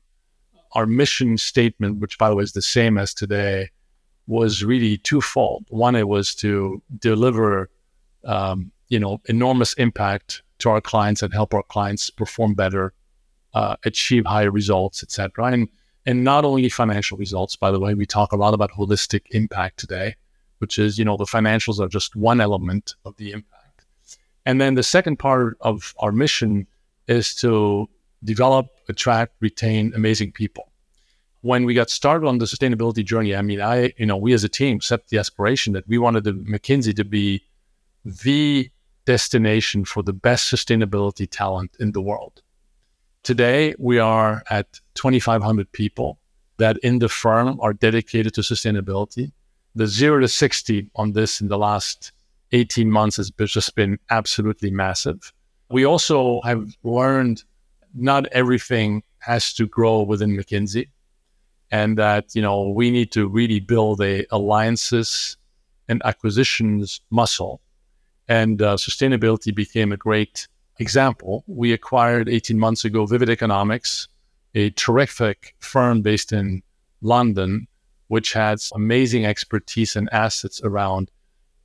our 0.72 0.86
mission 0.86 1.38
statement, 1.38 1.98
which 1.98 2.18
by 2.18 2.28
the 2.28 2.34
way 2.34 2.42
is 2.42 2.52
the 2.52 2.62
same 2.62 2.98
as 2.98 3.14
today, 3.14 3.70
was 4.26 4.62
really 4.64 4.98
twofold. 4.98 5.66
One, 5.68 5.96
it 5.96 6.08
was 6.08 6.34
to 6.36 6.82
deliver, 6.98 7.68
um, 8.24 8.70
you 8.88 8.98
know, 8.98 9.20
enormous 9.26 9.72
impact 9.74 10.42
to 10.58 10.70
our 10.70 10.80
clients 10.80 11.22
and 11.22 11.32
help 11.32 11.54
our 11.54 11.62
clients 11.62 12.10
perform 12.10 12.54
better, 12.54 12.92
uh, 13.54 13.76
achieve 13.84 14.26
higher 14.26 14.50
results, 14.50 15.02
etc. 15.02 15.46
And 15.46 15.68
and 16.06 16.24
not 16.24 16.44
only 16.44 16.68
financial 16.68 17.18
results. 17.18 17.56
By 17.56 17.70
the 17.70 17.78
way, 17.78 17.94
we 17.94 18.06
talk 18.06 18.32
a 18.32 18.36
lot 18.36 18.54
about 18.54 18.70
holistic 18.72 19.22
impact 19.30 19.78
today, 19.78 20.16
which 20.58 20.78
is 20.78 20.98
you 20.98 21.04
know 21.04 21.16
the 21.16 21.24
financials 21.24 21.80
are 21.80 21.88
just 21.88 22.16
one 22.16 22.40
element 22.40 22.94
of 23.04 23.16
the 23.16 23.32
impact. 23.32 23.86
And 24.46 24.60
then 24.60 24.74
the 24.74 24.82
second 24.82 25.18
part 25.18 25.56
of 25.60 25.94
our 25.98 26.12
mission 26.12 26.66
is 27.06 27.34
to 27.36 27.88
develop, 28.24 28.68
attract, 28.88 29.34
retain 29.40 29.92
amazing 29.94 30.32
people. 30.32 30.69
When 31.42 31.64
we 31.64 31.74
got 31.74 31.88
started 31.88 32.26
on 32.26 32.38
the 32.38 32.44
sustainability 32.44 33.04
journey, 33.04 33.34
I 33.34 33.42
mean, 33.42 33.60
I, 33.60 33.92
you 33.96 34.06
know, 34.06 34.16
we 34.16 34.34
as 34.34 34.44
a 34.44 34.48
team 34.48 34.80
set 34.80 35.08
the 35.08 35.18
aspiration 35.18 35.72
that 35.72 35.88
we 35.88 35.96
wanted 35.96 36.24
the 36.24 36.32
McKinsey 36.32 36.94
to 36.96 37.04
be 37.04 37.42
the 38.04 38.70
destination 39.06 39.84
for 39.84 40.02
the 40.02 40.12
best 40.12 40.52
sustainability 40.52 41.28
talent 41.30 41.76
in 41.80 41.92
the 41.92 42.02
world. 42.02 42.42
Today, 43.22 43.74
we 43.78 43.98
are 43.98 44.42
at 44.50 44.80
2,500 44.94 45.72
people 45.72 46.18
that 46.58 46.76
in 46.78 46.98
the 46.98 47.08
firm 47.08 47.58
are 47.60 47.72
dedicated 47.72 48.34
to 48.34 48.42
sustainability. 48.42 49.32
The 49.74 49.86
zero 49.86 50.20
to 50.20 50.28
60 50.28 50.90
on 50.96 51.12
this 51.12 51.40
in 51.40 51.48
the 51.48 51.58
last 51.58 52.12
18 52.52 52.90
months 52.90 53.16
has 53.16 53.30
just 53.30 53.74
been 53.74 53.98
absolutely 54.10 54.70
massive. 54.70 55.32
We 55.70 55.84
also 55.84 56.40
have 56.42 56.74
learned 56.82 57.44
not 57.94 58.26
everything 58.28 59.02
has 59.20 59.52
to 59.54 59.66
grow 59.66 60.02
within 60.02 60.36
McKinsey 60.36 60.88
and 61.70 61.98
that 61.98 62.34
you 62.34 62.42
know 62.42 62.68
we 62.68 62.90
need 62.90 63.12
to 63.12 63.28
really 63.28 63.60
build 63.60 64.00
a 64.00 64.26
alliances 64.30 65.36
and 65.88 66.02
acquisitions 66.04 67.00
muscle 67.10 67.60
and 68.28 68.62
uh, 68.62 68.76
sustainability 68.76 69.54
became 69.54 69.92
a 69.92 69.96
great 69.96 70.48
example 70.78 71.44
we 71.46 71.72
acquired 71.72 72.28
18 72.28 72.58
months 72.58 72.84
ago 72.84 73.06
vivid 73.06 73.28
economics 73.28 74.08
a 74.54 74.70
terrific 74.70 75.54
firm 75.58 76.02
based 76.02 76.32
in 76.32 76.62
london 77.02 77.66
which 78.08 78.32
has 78.32 78.72
amazing 78.74 79.24
expertise 79.24 79.94
and 79.94 80.08
assets 80.12 80.60
around 80.64 81.10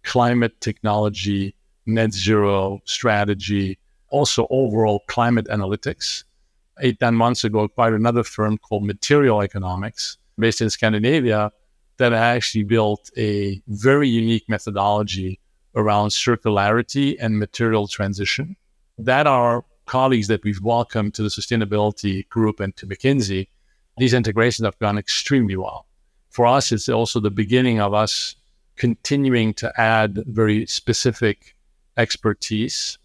climate 0.03 0.59
technology 0.61 1.55
net 1.85 2.13
zero 2.13 2.81
strategy 2.85 3.77
also 4.09 4.47
overall 4.49 5.03
climate 5.07 5.47
analytics. 5.47 6.23
Eight, 6.81 6.99
nine 7.01 7.15
months 7.15 7.43
ago, 7.43 7.59
acquired 7.61 7.93
another 7.93 8.23
firm 8.23 8.57
called 8.57 8.85
Material 8.85 9.41
Economics 9.41 10.17
based 10.37 10.61
in 10.61 10.69
Scandinavia 10.69 11.51
that 11.97 12.11
actually 12.11 12.63
built 12.63 13.09
a 13.17 13.61
very 13.67 14.09
unique 14.09 14.43
methodology 14.49 15.39
around 15.75 16.09
circularity 16.09 17.15
and 17.19 17.39
material 17.39 17.87
transition. 17.87 18.55
That 18.97 19.27
are 19.27 19.63
colleagues 19.85 20.27
that 20.27 20.43
we've 20.43 20.61
welcomed 20.61 21.13
to 21.13 21.23
the 21.23 21.29
sustainability 21.29 22.27
group 22.27 22.59
and 22.59 22.75
to 22.77 22.87
McKinsey. 22.87 23.47
These 23.97 24.13
integrations 24.13 24.65
have 24.65 24.79
gone 24.79 24.97
extremely 24.97 25.55
well. 25.55 25.85
For 26.29 26.45
us, 26.45 26.71
it's 26.71 26.89
also 26.89 27.19
the 27.21 27.31
beginning 27.31 27.79
of 27.79 27.93
us 27.93 28.35
continuing 28.75 29.53
to 29.53 29.71
add 29.79 30.23
very 30.25 30.65
specific 30.65 31.55
expertise 31.95 32.97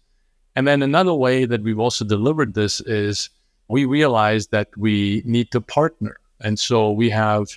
and 0.55 0.67
then 0.67 0.81
another 0.81 1.13
way 1.13 1.45
that 1.45 1.63
we've 1.63 1.79
also 1.79 2.05
delivered 2.05 2.53
this 2.53 2.81
is 2.81 3.29
we 3.71 3.85
realized 3.85 4.51
that 4.51 4.69
we 4.77 5.23
need 5.25 5.51
to 5.51 5.61
partner. 5.61 6.17
And 6.41 6.59
so 6.59 6.91
we 6.91 7.09
have 7.09 7.47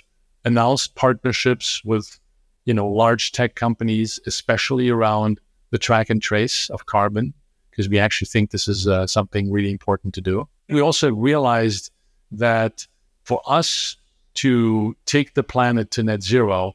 announced 0.45 0.95
partnerships 0.95 1.83
with, 1.83 2.19
you 2.65 2.73
know, 2.73 2.87
large 2.87 3.31
tech 3.31 3.55
companies, 3.55 4.19
especially 4.25 4.89
around 4.89 5.39
the 5.71 5.77
track 5.77 6.09
and 6.09 6.21
trace 6.21 6.69
of 6.69 6.85
carbon, 6.85 7.33
because 7.69 7.89
we 7.89 7.99
actually 7.99 8.27
think 8.27 8.51
this 8.51 8.67
is 8.67 8.87
uh, 8.87 9.05
something 9.07 9.51
really 9.51 9.71
important 9.71 10.13
to 10.15 10.21
do. 10.21 10.47
We 10.69 10.81
also 10.81 11.11
realized 11.13 11.91
that 12.31 12.87
for 13.23 13.41
us 13.45 13.97
to 14.35 14.95
take 15.05 15.33
the 15.33 15.43
planet 15.43 15.91
to 15.91 16.03
net 16.03 16.23
zero, 16.23 16.73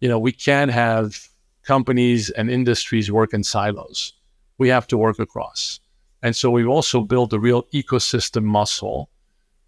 you 0.00 0.08
know, 0.08 0.18
we 0.18 0.32
can't 0.32 0.70
have 0.70 1.28
companies 1.62 2.30
and 2.30 2.50
industries 2.50 3.10
work 3.10 3.34
in 3.34 3.42
silos 3.44 4.14
we 4.58 4.68
have 4.68 4.86
to 4.88 4.98
work 4.98 5.18
across. 5.18 5.80
And 6.22 6.34
so 6.34 6.50
we've 6.50 6.68
also 6.68 7.00
built 7.00 7.32
a 7.32 7.38
real 7.38 7.64
ecosystem 7.74 8.44
muscle. 8.44 9.08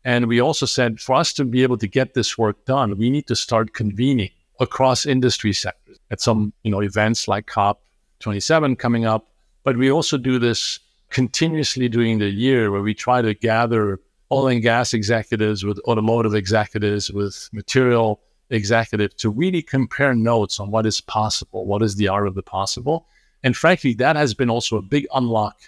And 0.04 0.26
we 0.26 0.40
also 0.40 0.66
said 0.66 1.00
for 1.00 1.14
us 1.14 1.32
to 1.34 1.44
be 1.44 1.62
able 1.62 1.78
to 1.78 1.86
get 1.86 2.14
this 2.14 2.36
work 2.38 2.64
done, 2.64 2.96
we 2.98 3.10
need 3.10 3.26
to 3.28 3.36
start 3.36 3.74
convening 3.74 4.30
across 4.58 5.06
industry 5.06 5.52
sectors 5.52 5.98
at 6.10 6.20
some, 6.20 6.52
you 6.64 6.70
know, 6.70 6.80
events 6.80 7.28
like 7.28 7.46
COP27 7.46 8.78
coming 8.78 9.04
up. 9.04 9.28
But 9.62 9.76
we 9.76 9.90
also 9.90 10.16
do 10.16 10.38
this 10.38 10.80
continuously 11.10 11.88
during 11.88 12.18
the 12.18 12.30
year 12.30 12.70
where 12.70 12.82
we 12.82 12.94
try 12.94 13.20
to 13.22 13.34
gather 13.34 14.00
oil 14.32 14.48
and 14.48 14.62
gas 14.62 14.94
executives 14.94 15.64
with 15.64 15.78
automotive 15.80 16.34
executives, 16.34 17.10
with 17.10 17.48
material 17.52 18.20
executives 18.50 19.14
to 19.16 19.30
really 19.30 19.62
compare 19.62 20.14
notes 20.14 20.60
on 20.60 20.70
what 20.70 20.86
is 20.86 21.00
possible, 21.00 21.66
what 21.66 21.82
is 21.82 21.96
the 21.96 22.08
art 22.08 22.26
of 22.26 22.34
the 22.34 22.42
possible. 22.42 23.06
And 23.42 23.56
frankly, 23.56 23.94
that 23.94 24.16
has 24.16 24.34
been 24.34 24.50
also 24.50 24.76
a 24.76 24.82
big 24.82 25.06
unlock 25.14 25.58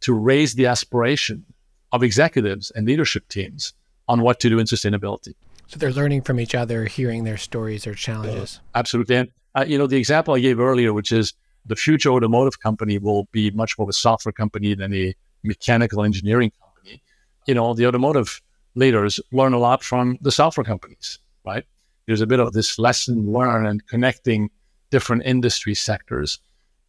to 0.00 0.12
raise 0.12 0.54
the 0.54 0.66
aspiration 0.66 1.44
of 1.92 2.02
executives 2.02 2.70
and 2.74 2.86
leadership 2.86 3.28
teams 3.28 3.72
on 4.08 4.20
what 4.20 4.40
to 4.40 4.48
do 4.48 4.58
in 4.58 4.66
sustainability. 4.66 5.34
So 5.68 5.78
they're 5.78 5.92
learning 5.92 6.22
from 6.22 6.38
each 6.38 6.54
other, 6.54 6.84
hearing 6.84 7.24
their 7.24 7.36
stories, 7.36 7.86
or 7.86 7.94
challenges. 7.94 8.60
Uh, 8.62 8.78
absolutely. 8.78 9.16
And, 9.16 9.28
uh, 9.54 9.64
you 9.66 9.78
know, 9.78 9.86
the 9.86 9.96
example 9.96 10.34
I 10.34 10.40
gave 10.40 10.60
earlier, 10.60 10.92
which 10.92 11.10
is 11.10 11.32
the 11.64 11.76
future 11.76 12.10
automotive 12.10 12.60
company 12.60 12.98
will 12.98 13.24
be 13.32 13.50
much 13.50 13.76
more 13.76 13.84
of 13.84 13.88
a 13.88 13.92
software 13.92 14.32
company 14.32 14.74
than 14.74 14.94
a 14.94 15.14
mechanical 15.42 16.04
engineering 16.04 16.52
company. 16.60 17.02
You 17.46 17.54
know, 17.54 17.74
the 17.74 17.86
automotive 17.86 18.40
leaders 18.74 19.18
learn 19.32 19.52
a 19.52 19.58
lot 19.58 19.82
from 19.82 20.18
the 20.20 20.30
software 20.30 20.64
companies, 20.64 21.18
right? 21.44 21.64
There's 22.06 22.20
a 22.20 22.26
bit 22.26 22.38
of 22.38 22.52
this 22.52 22.78
lesson 22.78 23.32
learned 23.32 23.66
and 23.66 23.86
connecting 23.88 24.50
different 24.90 25.24
industry 25.24 25.74
sectors. 25.74 26.38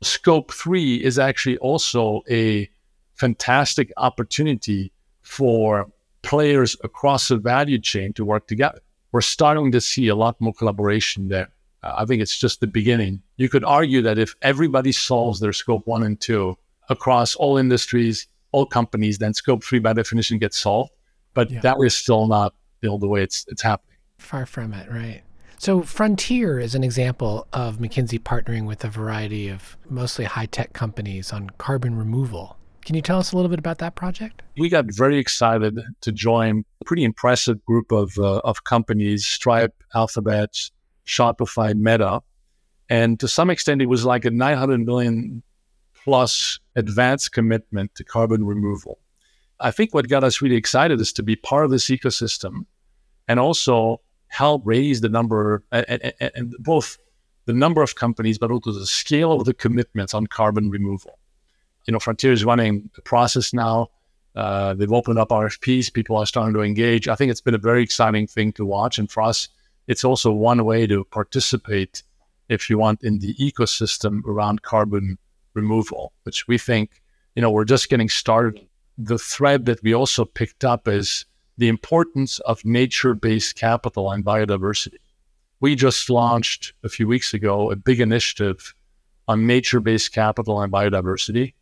Scope 0.02 0.52
three 0.52 1.04
is 1.04 1.18
actually 1.18 1.58
also 1.58 2.22
a 2.30 2.70
fantastic 3.18 3.92
opportunity 3.98 4.92
for 5.22 5.88
players 6.22 6.76
across 6.84 7.28
the 7.28 7.38
value 7.38 7.80
chain 7.80 8.14
to 8.14 8.26
work 8.26 8.48
together. 8.48 8.80
We're 9.12 9.22
starting 9.22 9.72
to 9.72 9.82
see 9.82 10.08
a 10.08 10.16
lot 10.16 10.40
more 10.40 10.54
collaboration 10.54 11.28
there. 11.30 11.50
Uh, 11.84 11.96
I 11.98 12.06
think 12.06 12.22
it's 12.22 12.38
just 12.38 12.60
the 12.60 12.68
beginning. 12.68 13.22
You 13.38 13.50
could 13.50 13.64
argue 13.64 14.02
that 14.02 14.18
if 14.18 14.36
everybody 14.42 14.92
solves 14.92 15.40
their 15.40 15.54
scope 15.54 15.88
one 15.88 16.04
and 16.04 16.20
two 16.20 16.58
across 16.90 17.36
all 17.36 17.58
industries, 17.58 18.28
all 18.52 18.66
companies, 18.66 19.18
then 19.18 19.34
scope 19.34 19.64
three 19.64 19.80
by 19.80 19.94
definition 19.94 20.38
gets 20.38 20.58
solved. 20.58 20.92
But 21.34 21.52
yeah. 21.52 21.62
that 21.62 21.78
is 21.84 21.96
still 21.96 22.28
not 22.28 22.54
know, 22.84 22.98
the 22.98 23.08
way 23.08 23.24
it's 23.24 23.46
it's 23.48 23.62
happening. 23.62 23.98
Far 24.18 24.46
from 24.46 24.74
it, 24.74 24.90
right? 24.90 25.22
So, 25.60 25.82
Frontier 25.82 26.60
is 26.60 26.76
an 26.76 26.84
example 26.84 27.48
of 27.52 27.78
McKinsey 27.78 28.20
partnering 28.20 28.68
with 28.68 28.86
a 28.86 28.90
variety 28.90 29.50
of 29.50 29.76
mostly 29.90 30.26
high 30.26 30.46
tech 30.46 30.74
companies 30.74 31.34
on 31.34 31.50
carbon 31.58 31.96
removal. 31.96 32.58
Can 32.88 32.96
you 32.96 33.02
tell 33.02 33.20
us 33.20 33.34
a 33.34 33.36
little 33.36 33.50
bit 33.50 33.60
about 33.60 33.80
that 33.80 33.96
project? 33.96 34.44
We 34.58 34.70
got 34.70 34.86
very 34.88 35.18
excited 35.18 35.78
to 36.00 36.12
join 36.14 36.64
a 36.80 36.86
pretty 36.86 37.04
impressive 37.04 37.62
group 37.66 37.92
of, 37.92 38.18
uh, 38.18 38.38
of 38.46 38.64
companies 38.64 39.28
Stripe, 39.28 39.76
Alphabet, 39.94 40.58
Shopify, 41.06 41.76
Meta. 41.76 42.22
And 42.88 43.20
to 43.20 43.28
some 43.28 43.50
extent, 43.50 43.82
it 43.82 43.88
was 43.88 44.06
like 44.06 44.24
a 44.24 44.32
900 44.32 44.86
million 44.86 45.44
plus 46.02 46.62
advanced 46.78 47.34
commitment 47.34 47.94
to 47.96 48.06
carbon 48.06 48.46
removal. 48.46 49.00
I 49.60 49.72
think 49.72 49.94
what 49.94 50.08
got 50.08 50.24
us 50.24 50.42
really 50.42 50.56
excited 50.56 51.02
is 51.02 51.12
to 51.12 51.24
be 51.24 51.36
part 51.36 51.66
of 51.66 51.72
this 51.72 51.88
ecosystem 51.88 52.68
and 53.28 53.38
also 53.38 54.00
help 54.28 54.62
raise 54.64 55.02
the 55.02 55.10
number 55.10 55.62
and, 55.74 55.86
and, 55.90 56.32
and 56.34 56.56
both 56.60 56.98
the 57.48 57.54
number 57.54 57.82
of 57.82 57.96
companies, 57.96 58.38
but 58.38 58.50
also 58.50 58.72
the 58.72 58.88
scale 58.88 59.34
of 59.34 59.44
the 59.44 59.54
commitments 59.54 60.14
on 60.14 60.26
carbon 60.28 60.70
removal. 60.70 61.17
You 61.88 61.94
know, 61.94 62.00
Frontier 62.00 62.34
is 62.34 62.44
running 62.44 62.90
a 62.98 63.02
process 63.02 63.54
now. 63.54 63.88
Uh, 64.36 64.74
they've 64.74 64.92
opened 64.92 65.18
up 65.18 65.30
RFPs. 65.30 65.92
People 65.92 66.18
are 66.18 66.26
starting 66.26 66.54
to 66.54 66.62
engage. 66.62 67.08
I 67.08 67.16
think 67.16 67.32
it's 67.32 67.42
been 67.42 67.56
a 67.56 67.58
very 67.60 67.82
exciting 67.82 68.28
thing 68.28 68.52
to 68.54 68.66
watch. 68.66 69.00
And 69.00 69.10
for 69.10 69.24
us, 69.24 69.48
it's 69.88 70.04
also 70.04 70.32
one 70.32 70.64
way 70.66 70.86
to 70.86 71.06
participate, 71.06 72.04
if 72.50 72.70
you 72.70 72.78
want, 72.78 73.04
in 73.04 73.20
the 73.20 73.34
ecosystem 73.36 74.24
around 74.26 74.64
carbon 74.64 75.18
removal, 75.54 76.12
which 76.24 76.46
we 76.48 76.58
think, 76.58 77.02
you 77.36 77.42
know, 77.42 77.50
we're 77.50 77.64
just 77.64 77.90
getting 77.90 78.10
started. 78.10 78.68
The 78.98 79.18
thread 79.18 79.66
that 79.66 79.82
we 79.82 79.94
also 79.94 80.26
picked 80.26 80.66
up 80.66 80.90
is 80.90 81.26
the 81.58 81.70
importance 81.70 82.40
of 82.40 82.64
nature 82.66 83.14
based 83.14 83.56
capital 83.56 84.12
and 84.12 84.26
biodiversity. 84.26 85.00
We 85.62 85.76
just 85.76 86.10
launched 86.10 86.74
a 86.84 86.90
few 86.90 87.08
weeks 87.08 87.34
ago 87.34 87.72
a 87.72 87.78
big 87.78 88.02
initiative 88.02 88.76
on 89.28 89.48
nature 89.48 89.80
based 89.80 90.14
capital 90.14 90.62
and 90.62 90.72
biodiversity 90.72 91.54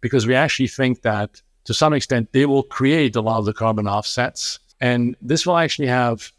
because 0.00 0.26
we 0.26 0.34
actually 0.34 0.68
think 0.68 1.02
that 1.02 1.42
to 1.64 1.74
some 1.74 1.92
extent 1.92 2.32
they 2.32 2.46
will 2.46 2.62
create 2.62 3.16
a 3.16 3.20
lot 3.20 3.38
of 3.38 3.44
the 3.44 3.52
carbon 3.52 3.86
offsets. 3.86 4.58
And 4.80 5.16
this 5.20 5.46
will 5.46 5.58
actually 5.58 5.88
have 5.88 6.32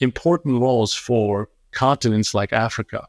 important 0.00 0.60
roles 0.60 0.92
for 0.94 1.48
continents 1.72 2.34
like 2.34 2.52
Africa 2.52 3.06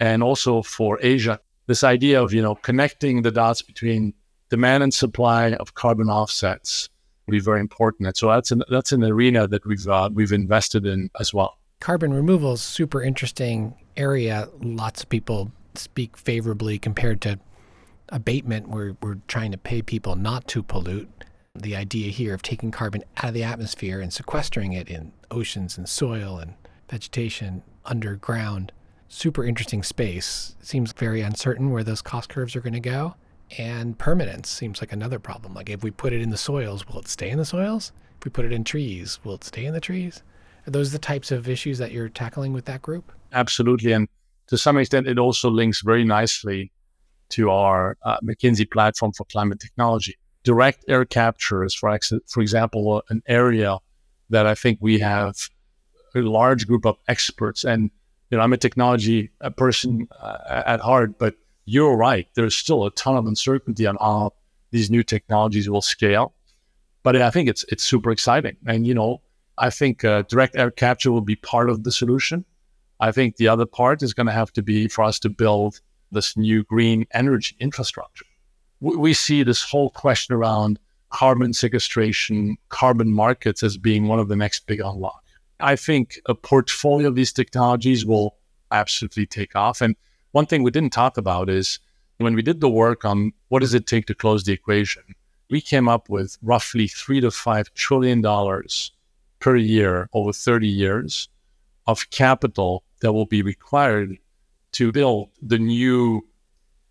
and 0.00 0.22
also 0.22 0.62
for 0.62 0.98
Asia. 1.00 1.40
This 1.66 1.84
idea 1.84 2.22
of, 2.22 2.32
you 2.32 2.42
know, 2.42 2.56
connecting 2.56 3.22
the 3.22 3.30
dots 3.30 3.62
between 3.62 4.12
demand 4.50 4.82
and 4.82 4.92
supply 4.92 5.52
of 5.54 5.74
carbon 5.74 6.10
offsets 6.10 6.88
will 7.26 7.32
be 7.32 7.40
very 7.40 7.60
important. 7.60 8.06
And 8.08 8.16
so 8.16 8.28
that's 8.28 8.50
an, 8.50 8.62
that's 8.68 8.92
an 8.92 9.04
arena 9.04 9.46
that 9.48 9.64
we've 9.64 9.88
uh, 9.88 10.10
we've 10.12 10.32
invested 10.32 10.84
in 10.86 11.10
as 11.20 11.32
well. 11.32 11.58
Carbon 11.80 12.12
removal 12.12 12.52
is 12.52 12.62
super 12.62 13.02
interesting 13.02 13.74
area. 13.96 14.48
Lots 14.60 15.02
of 15.02 15.08
people 15.08 15.52
speak 15.74 16.16
favorably 16.16 16.78
compared 16.78 17.20
to 17.22 17.38
abatement 18.12 18.68
where 18.68 18.94
we're 19.02 19.18
trying 19.26 19.50
to 19.50 19.58
pay 19.58 19.82
people 19.82 20.14
not 20.14 20.46
to 20.48 20.62
pollute. 20.62 21.08
The 21.54 21.74
idea 21.74 22.10
here 22.10 22.34
of 22.34 22.42
taking 22.42 22.70
carbon 22.70 23.02
out 23.16 23.28
of 23.28 23.34
the 23.34 23.42
atmosphere 23.42 24.00
and 24.00 24.12
sequestering 24.12 24.72
it 24.72 24.88
in 24.88 25.12
oceans 25.30 25.76
and 25.76 25.88
soil 25.88 26.38
and 26.38 26.54
vegetation 26.88 27.62
underground. 27.84 28.72
Super 29.08 29.44
interesting 29.44 29.82
space. 29.82 30.54
Seems 30.62 30.92
very 30.92 31.20
uncertain 31.20 31.70
where 31.70 31.82
those 31.82 32.00
cost 32.02 32.28
curves 32.28 32.54
are 32.54 32.60
going 32.60 32.72
to 32.74 32.80
go. 32.80 33.16
And 33.58 33.98
permanence 33.98 34.48
seems 34.48 34.80
like 34.80 34.92
another 34.92 35.18
problem. 35.18 35.52
Like 35.52 35.68
if 35.68 35.82
we 35.82 35.90
put 35.90 36.12
it 36.12 36.22
in 36.22 36.30
the 36.30 36.38
soils, 36.38 36.88
will 36.88 37.00
it 37.00 37.08
stay 37.08 37.30
in 37.30 37.38
the 37.38 37.44
soils? 37.44 37.92
If 38.18 38.24
we 38.24 38.30
put 38.30 38.46
it 38.46 38.52
in 38.52 38.64
trees, 38.64 39.18
will 39.24 39.34
it 39.34 39.44
stay 39.44 39.66
in 39.66 39.74
the 39.74 39.80
trees? 39.80 40.22
Are 40.66 40.70
those 40.70 40.92
the 40.92 40.98
types 40.98 41.30
of 41.30 41.48
issues 41.48 41.78
that 41.78 41.92
you're 41.92 42.08
tackling 42.08 42.52
with 42.52 42.64
that 42.66 42.80
group? 42.80 43.12
Absolutely. 43.32 43.92
And 43.92 44.08
to 44.46 44.56
some 44.56 44.78
extent, 44.78 45.06
it 45.06 45.18
also 45.18 45.50
links 45.50 45.82
very 45.82 46.04
nicely 46.04 46.72
to 47.32 47.50
our 47.50 47.96
uh, 48.04 48.18
McKinsey 48.20 48.70
platform 48.70 49.12
for 49.12 49.24
climate 49.24 49.60
technology. 49.60 50.16
Direct 50.44 50.84
air 50.88 51.04
capture 51.04 51.64
is, 51.64 51.74
for, 51.74 51.90
ex- 51.90 52.12
for 52.28 52.40
example, 52.40 53.02
an 53.08 53.22
area 53.26 53.78
that 54.30 54.46
I 54.46 54.54
think 54.54 54.78
we 54.80 54.98
have 54.98 55.36
a 56.14 56.20
large 56.20 56.66
group 56.66 56.84
of 56.84 56.96
experts. 57.08 57.64
And 57.64 57.90
you 58.30 58.38
know, 58.38 58.44
I'm 58.44 58.52
a 58.52 58.56
technology 58.56 59.30
uh, 59.40 59.50
person 59.50 60.08
uh, 60.20 60.62
at 60.66 60.80
heart, 60.80 61.18
but 61.18 61.34
you're 61.64 61.96
right. 61.96 62.26
There's 62.34 62.56
still 62.56 62.86
a 62.86 62.90
ton 62.92 63.16
of 63.16 63.26
uncertainty 63.26 63.86
on 63.86 63.96
how 64.00 64.32
these 64.70 64.90
new 64.90 65.02
technologies 65.02 65.68
will 65.68 65.82
scale. 65.82 66.34
But 67.02 67.16
I 67.16 67.30
think 67.30 67.48
it's 67.48 67.64
it's 67.68 67.84
super 67.84 68.10
exciting, 68.10 68.56
and 68.66 68.86
you 68.86 68.94
know, 68.94 69.22
I 69.58 69.70
think 69.70 70.04
uh, 70.04 70.22
direct 70.22 70.56
air 70.56 70.70
capture 70.70 71.10
will 71.10 71.20
be 71.20 71.36
part 71.36 71.68
of 71.68 71.82
the 71.82 71.92
solution. 71.92 72.44
I 73.00 73.10
think 73.10 73.36
the 73.36 73.48
other 73.48 73.66
part 73.66 74.02
is 74.02 74.14
going 74.14 74.28
to 74.28 74.32
have 74.32 74.52
to 74.52 74.62
be 74.62 74.86
for 74.86 75.02
us 75.02 75.18
to 75.20 75.28
build 75.28 75.80
this 76.12 76.36
new 76.36 76.62
green 76.64 77.06
energy 77.12 77.56
infrastructure. 77.58 78.26
We, 78.80 79.14
see 79.14 79.42
this 79.42 79.62
whole 79.62 79.90
question 79.90 80.34
around 80.34 80.78
carbon 81.10 81.52
sequestration, 81.52 82.56
carbon 82.68 83.12
markets 83.12 83.62
as 83.62 83.76
being 83.76 84.08
one 84.08 84.18
of 84.18 84.28
the 84.28 84.36
next 84.36 84.66
big 84.66 84.80
unlock. 84.80 85.22
I 85.60 85.76
think 85.76 86.20
a 86.26 86.34
portfolio 86.34 87.08
of 87.08 87.14
these 87.14 87.32
technologies 87.32 88.04
will 88.04 88.36
absolutely 88.72 89.26
take 89.26 89.54
off. 89.54 89.80
And 89.80 89.94
one 90.32 90.46
thing 90.46 90.62
we 90.62 90.72
didn't 90.72 90.92
talk 90.92 91.16
about 91.16 91.48
is 91.48 91.78
when 92.16 92.34
we 92.34 92.42
did 92.42 92.60
the 92.60 92.68
work 92.68 93.04
on 93.04 93.32
what 93.48 93.60
does 93.60 93.74
it 93.74 93.86
take 93.86 94.06
to 94.06 94.14
close 94.14 94.42
the 94.42 94.52
equation, 94.52 95.02
we 95.50 95.60
came 95.60 95.88
up 95.88 96.08
with 96.08 96.38
roughly 96.42 96.88
three 96.88 97.20
to 97.20 97.30
five 97.30 97.72
trillion 97.74 98.20
dollars 98.20 98.90
per 99.38 99.56
year 99.56 100.08
over 100.12 100.32
30 100.32 100.66
years 100.66 101.28
of 101.86 102.08
capital 102.10 102.84
that 103.00 103.12
will 103.12 103.26
be 103.26 103.42
required 103.42 104.16
to 104.72 104.92
build 104.92 105.30
the 105.40 105.58
new 105.58 106.26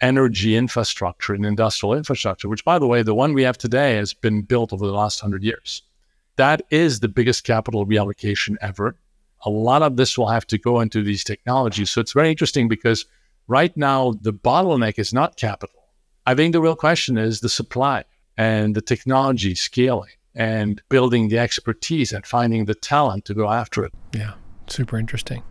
energy 0.01 0.55
infrastructure 0.55 1.33
and 1.33 1.45
industrial 1.45 1.93
infrastructure, 1.93 2.49
which, 2.49 2.65
by 2.65 2.79
the 2.79 2.87
way, 2.87 3.03
the 3.03 3.13
one 3.13 3.33
we 3.33 3.43
have 3.43 3.57
today 3.57 3.95
has 3.95 4.13
been 4.13 4.41
built 4.41 4.73
over 4.73 4.85
the 4.85 4.93
last 4.93 5.19
hundred 5.19 5.43
years. 5.43 5.83
That 6.37 6.63
is 6.71 6.99
the 6.99 7.07
biggest 7.07 7.43
capital 7.43 7.85
reallocation 7.85 8.55
ever. 8.61 8.95
A 9.45 9.49
lot 9.49 9.81
of 9.83 9.97
this 9.97 10.17
will 10.17 10.27
have 10.27 10.47
to 10.47 10.57
go 10.57 10.79
into 10.79 11.03
these 11.03 11.23
technologies. 11.23 11.91
So 11.91 12.01
it's 12.01 12.13
very 12.13 12.29
interesting 12.29 12.67
because 12.67 13.05
right 13.47 13.75
now 13.77 14.13
the 14.21 14.33
bottleneck 14.33 14.97
is 14.97 15.13
not 15.13 15.37
capital. 15.37 15.75
I 16.25 16.35
think 16.35 16.53
the 16.53 16.61
real 16.61 16.75
question 16.75 17.17
is 17.17 17.39
the 17.39 17.49
supply 17.49 18.05
and 18.37 18.75
the 18.75 18.81
technology 18.81 19.55
scaling 19.55 20.11
and 20.33 20.81
building 20.89 21.27
the 21.27 21.39
expertise 21.39 22.11
and 22.11 22.25
finding 22.25 22.65
the 22.65 22.75
talent 22.75 23.25
to 23.25 23.33
go 23.33 23.49
after 23.49 23.83
it. 23.83 23.93
Yeah, 24.13 24.33
super 24.67 24.97
interesting. 24.97 25.43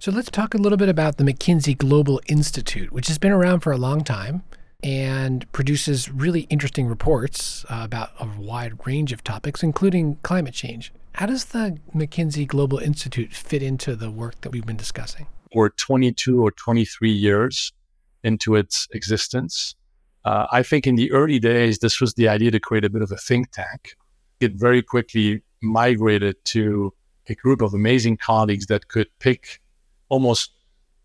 So 0.00 0.12
let's 0.12 0.30
talk 0.30 0.54
a 0.54 0.58
little 0.58 0.78
bit 0.78 0.88
about 0.88 1.16
the 1.16 1.24
McKinsey 1.24 1.76
Global 1.76 2.20
Institute, 2.28 2.92
which 2.92 3.08
has 3.08 3.18
been 3.18 3.32
around 3.32 3.60
for 3.60 3.72
a 3.72 3.76
long 3.76 4.04
time 4.04 4.44
and 4.80 5.50
produces 5.50 6.08
really 6.08 6.42
interesting 6.42 6.86
reports 6.86 7.64
uh, 7.68 7.80
about 7.82 8.10
a 8.20 8.28
wide 8.38 8.86
range 8.86 9.10
of 9.12 9.24
topics, 9.24 9.60
including 9.60 10.16
climate 10.22 10.54
change. 10.54 10.92
How 11.14 11.26
does 11.26 11.46
the 11.46 11.78
McKinsey 11.96 12.46
Global 12.46 12.78
Institute 12.78 13.32
fit 13.32 13.60
into 13.60 13.96
the 13.96 14.08
work 14.08 14.40
that 14.42 14.50
we've 14.50 14.64
been 14.64 14.76
discussing? 14.76 15.26
We're 15.52 15.70
22 15.70 16.40
or 16.40 16.52
23 16.52 17.10
years 17.10 17.72
into 18.22 18.54
its 18.54 18.86
existence. 18.92 19.74
Uh, 20.24 20.46
I 20.52 20.62
think 20.62 20.86
in 20.86 20.94
the 20.94 21.10
early 21.10 21.40
days, 21.40 21.80
this 21.80 22.00
was 22.00 22.14
the 22.14 22.28
idea 22.28 22.52
to 22.52 22.60
create 22.60 22.84
a 22.84 22.90
bit 22.90 23.02
of 23.02 23.10
a 23.10 23.16
think 23.16 23.50
tank. 23.50 23.96
It 24.38 24.52
very 24.52 24.80
quickly 24.80 25.42
migrated 25.60 26.36
to 26.44 26.94
a 27.28 27.34
group 27.34 27.62
of 27.62 27.74
amazing 27.74 28.18
colleagues 28.18 28.66
that 28.66 28.86
could 28.86 29.08
pick 29.18 29.58
almost 30.08 30.52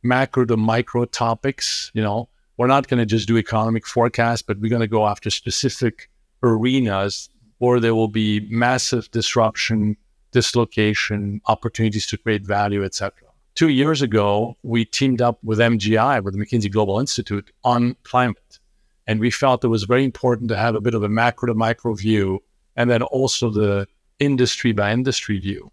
macro 0.03 0.45
to 0.45 0.57
micro 0.57 1.05
topics. 1.05 1.91
You 1.93 2.03
know, 2.03 2.29
we're 2.57 2.67
not 2.67 2.87
going 2.87 2.99
to 2.99 3.05
just 3.05 3.27
do 3.27 3.37
economic 3.37 3.85
forecasts, 3.87 4.41
but 4.41 4.59
we're 4.59 4.69
going 4.69 4.81
to 4.81 4.87
go 4.87 5.07
after 5.07 5.29
specific 5.29 6.09
arenas 6.41 7.29
where 7.57 7.79
there 7.79 7.95
will 7.95 8.09
be 8.09 8.45
massive 8.49 9.09
disruption, 9.11 9.95
dislocation, 10.31 11.41
opportunities 11.47 12.05
to 12.07 12.17
create 12.17 12.45
value, 12.45 12.83
etc. 12.83 13.11
Two 13.55 13.69
years 13.69 14.01
ago, 14.01 14.57
we 14.63 14.83
teamed 14.83 15.21
up 15.21 15.37
with 15.43 15.59
MGI, 15.59 16.23
with 16.23 16.33
the 16.33 16.43
McKinsey 16.43 16.71
Global 16.71 16.99
Institute, 16.99 17.51
on 17.63 17.95
climate. 18.03 18.59
And 19.05 19.19
we 19.19 19.29
felt 19.29 19.63
it 19.63 19.67
was 19.67 19.83
very 19.83 20.03
important 20.03 20.49
to 20.49 20.57
have 20.57 20.75
a 20.75 20.81
bit 20.81 20.93
of 20.93 21.03
a 21.03 21.09
macro 21.09 21.47
to 21.47 21.53
micro 21.53 21.93
view 21.93 22.41
and 22.75 22.89
then 22.89 23.03
also 23.03 23.49
the 23.49 23.87
industry 24.19 24.71
by 24.71 24.91
industry 24.91 25.39
view. 25.39 25.71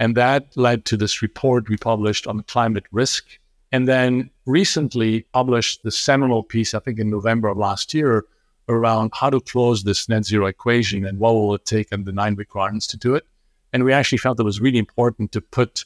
And 0.00 0.16
that 0.16 0.56
led 0.56 0.86
to 0.86 0.96
this 0.96 1.20
report 1.20 1.68
we 1.68 1.76
published 1.76 2.26
on 2.26 2.38
the 2.38 2.42
climate 2.42 2.86
risk. 2.90 3.38
And 3.70 3.86
then 3.86 4.30
recently 4.46 5.26
published 5.34 5.82
the 5.82 5.90
seminal 5.90 6.42
piece, 6.42 6.72
I 6.72 6.80
think 6.80 6.98
in 6.98 7.10
November 7.10 7.48
of 7.48 7.58
last 7.58 7.92
year, 7.92 8.24
around 8.66 9.12
how 9.14 9.28
to 9.28 9.40
close 9.40 9.84
this 9.84 10.08
net 10.08 10.24
zero 10.24 10.46
equation 10.46 11.04
and 11.04 11.18
what 11.18 11.34
will 11.34 11.54
it 11.54 11.66
take 11.66 11.92
and 11.92 12.06
the 12.06 12.12
nine 12.12 12.34
requirements 12.34 12.86
to 12.88 12.96
do 12.96 13.14
it. 13.14 13.26
And 13.74 13.84
we 13.84 13.92
actually 13.92 14.18
felt 14.18 14.40
it 14.40 14.44
was 14.44 14.58
really 14.58 14.78
important 14.78 15.32
to 15.32 15.40
put 15.42 15.84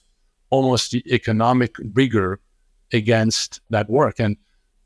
almost 0.48 0.92
the 0.92 1.02
economic 1.12 1.74
rigor 1.92 2.38
against 2.92 3.60
that 3.70 3.90
work. 3.90 4.20
And 4.20 4.36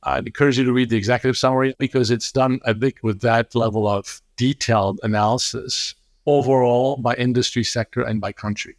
I'd 0.04 0.26
encourage 0.26 0.56
you 0.56 0.64
to 0.64 0.72
read 0.72 0.88
the 0.88 0.96
executive 0.96 1.36
summary 1.36 1.74
because 1.78 2.10
it's 2.10 2.32
done, 2.32 2.60
I 2.64 2.72
think, 2.72 3.00
with 3.02 3.20
that 3.20 3.54
level 3.54 3.86
of 3.86 4.22
detailed 4.36 5.00
analysis 5.02 5.94
overall 6.24 6.96
by 6.96 7.14
industry 7.16 7.62
sector 7.62 8.00
and 8.00 8.22
by 8.22 8.32
country. 8.32 8.77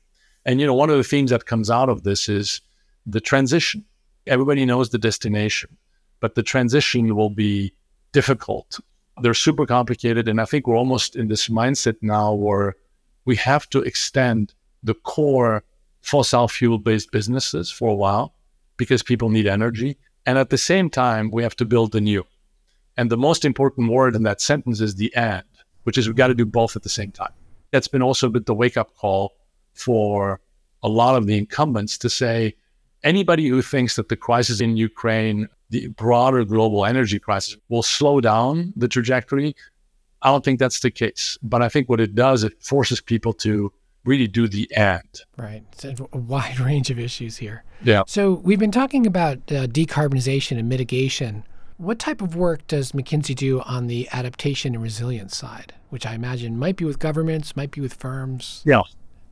And 0.49 0.59
you 0.59 0.65
know, 0.65 0.73
one 0.73 0.89
of 0.89 0.97
the 0.97 1.03
themes 1.03 1.29
that 1.29 1.45
comes 1.45 1.69
out 1.69 1.89
of 1.89 2.01
this 2.01 2.27
is 2.27 2.59
the 3.05 3.21
transition. 3.21 3.85
Everybody 4.25 4.65
knows 4.65 4.89
the 4.89 4.97
destination, 4.97 5.77
but 6.21 6.33
the 6.33 6.41
transition 6.41 7.15
will 7.15 7.29
be 7.29 7.71
difficult. 8.13 8.79
They're 9.21 9.35
super 9.35 9.67
complicated, 9.67 10.27
and 10.27 10.41
I 10.41 10.45
think 10.45 10.65
we're 10.65 10.75
almost 10.75 11.15
in 11.15 11.27
this 11.27 11.49
mindset 11.49 11.97
now 12.01 12.33
where 12.33 12.75
we 13.25 13.35
have 13.35 13.69
to 13.69 13.83
extend 13.83 14.55
the 14.81 14.95
core 14.95 15.63
fossil 16.01 16.47
fuel 16.47 16.79
based 16.79 17.11
businesses 17.11 17.69
for 17.69 17.91
a 17.91 17.95
while 17.95 18.33
because 18.75 19.03
people 19.03 19.29
need 19.29 19.45
energy. 19.45 19.99
And 20.25 20.39
at 20.39 20.49
the 20.49 20.57
same 20.57 20.89
time, 20.89 21.29
we 21.29 21.43
have 21.43 21.57
to 21.57 21.65
build 21.65 21.91
the 21.91 22.01
new. 22.01 22.25
And 22.97 23.11
the 23.11 23.17
most 23.17 23.45
important 23.45 23.91
word 23.91 24.15
in 24.15 24.23
that 24.23 24.41
sentence 24.41 24.81
is 24.81 24.95
the 24.95 25.13
and, 25.15 25.43
which 25.83 25.99
is 25.99 26.07
we've 26.07 26.15
got 26.15 26.29
to 26.29 26.33
do 26.33 26.47
both 26.47 26.75
at 26.75 26.81
the 26.81 26.89
same 26.89 27.11
time 27.11 27.33
that's 27.71 27.87
been 27.87 28.01
also 28.01 28.27
a 28.27 28.29
bit 28.29 28.45
the 28.45 28.53
wake 28.53 28.77
up 28.77 28.95
call 28.95 29.33
for 29.73 30.39
a 30.83 30.89
lot 30.89 31.15
of 31.15 31.27
the 31.27 31.37
incumbents 31.37 31.97
to 31.99 32.09
say 32.09 32.55
anybody 33.03 33.47
who 33.47 33.61
thinks 33.61 33.95
that 33.95 34.09
the 34.09 34.15
crisis 34.15 34.61
in 34.61 34.77
Ukraine, 34.77 35.47
the 35.69 35.87
broader 35.87 36.43
global 36.45 36.85
energy 36.85 37.19
crisis, 37.19 37.57
will 37.69 37.83
slow 37.83 38.21
down 38.21 38.73
the 38.75 38.87
trajectory, 38.87 39.55
I 40.21 40.31
don't 40.31 40.43
think 40.43 40.59
that's 40.59 40.81
the 40.81 40.91
case. 40.91 41.37
But 41.41 41.61
I 41.61 41.69
think 41.69 41.89
what 41.89 42.01
it 42.01 42.13
does, 42.15 42.43
it 42.43 42.61
forces 42.61 42.99
people 42.99 43.33
to 43.33 43.71
really 44.05 44.27
do 44.27 44.47
the 44.47 44.69
end. 44.75 45.21
Right. 45.37 45.63
It's 45.73 45.85
a 45.85 46.17
wide 46.17 46.59
range 46.69 46.89
of 46.89 46.99
issues 46.99 47.37
here. 47.37 47.63
Yeah. 47.83 48.03
So 48.07 48.33
we've 48.33 48.59
been 48.59 48.71
talking 48.71 49.05
about 49.05 49.37
uh, 49.51 49.67
decarbonization 49.67 50.57
and 50.57 50.67
mitigation. 50.67 51.45
What 51.77 51.99
type 51.99 52.21
of 52.21 52.35
work 52.35 52.67
does 52.67 52.91
McKinsey 52.91 53.35
do 53.35 53.61
on 53.61 53.87
the 53.87 54.09
adaptation 54.11 54.73
and 54.73 54.83
resilience 54.83 55.37
side? 55.37 55.73
which 55.89 56.05
I 56.05 56.13
imagine 56.13 56.57
might 56.57 56.75
be 56.75 56.85
with 56.85 56.99
governments, 56.99 57.55
might 57.55 57.71
be 57.71 57.81
with 57.81 57.93
firms. 57.93 58.61
Yeah. 58.65 58.81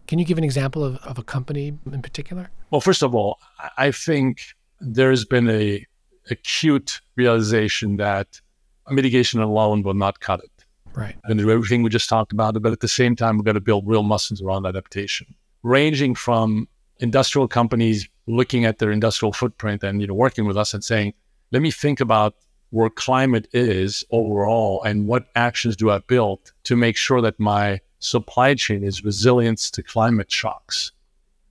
Can 0.07 0.19
you 0.19 0.25
give 0.25 0.37
an 0.37 0.43
example 0.43 0.83
of, 0.83 0.97
of 0.97 1.17
a 1.17 1.23
company 1.23 1.77
in 1.91 2.01
particular? 2.01 2.49
Well, 2.71 2.81
first 2.81 3.03
of 3.03 3.13
all, 3.13 3.39
I 3.77 3.91
think 3.91 4.41
there's 4.79 5.25
been 5.25 5.49
a 5.49 5.85
acute 6.29 7.01
realization 7.15 7.97
that 7.97 8.41
mitigation 8.89 9.41
alone 9.41 9.83
will 9.83 9.93
not 9.93 10.19
cut 10.19 10.41
it. 10.43 10.51
Right. 10.93 11.15
And 11.25 11.37
do 11.37 11.51
everything 11.51 11.83
we 11.83 11.89
just 11.89 12.09
talked 12.09 12.31
about, 12.31 12.59
but 12.61 12.71
at 12.71 12.79
the 12.79 12.87
same 12.87 13.15
time, 13.15 13.37
we've 13.37 13.45
got 13.45 13.53
to 13.53 13.61
build 13.61 13.87
real 13.87 14.03
muscles 14.03 14.41
around 14.41 14.65
adaptation, 14.65 15.27
ranging 15.61 16.15
from 16.15 16.67
industrial 16.99 17.47
companies 17.47 18.09
looking 18.25 18.65
at 18.65 18.79
their 18.79 18.91
industrial 18.91 19.31
footprint 19.31 19.83
and 19.83 20.01
you 20.01 20.07
know 20.07 20.13
working 20.13 20.45
with 20.45 20.57
us 20.57 20.73
and 20.73 20.83
saying, 20.83 21.13
let 21.51 21.61
me 21.61 21.69
think 21.69 21.99
about 21.99 22.35
where 22.71 22.89
climate 22.89 23.47
is 23.53 24.03
overall 24.11 24.83
and 24.83 25.07
what 25.07 25.27
actions 25.35 25.75
do 25.75 25.89
I 25.91 25.99
build 25.99 26.51
to 26.63 26.75
make 26.75 26.97
sure 26.97 27.21
that 27.21 27.39
my 27.39 27.79
supply 27.99 28.53
chain 28.53 28.83
is 28.83 29.03
resilience 29.03 29.71
to 29.71 29.83
climate 29.83 30.31
shocks 30.31 30.91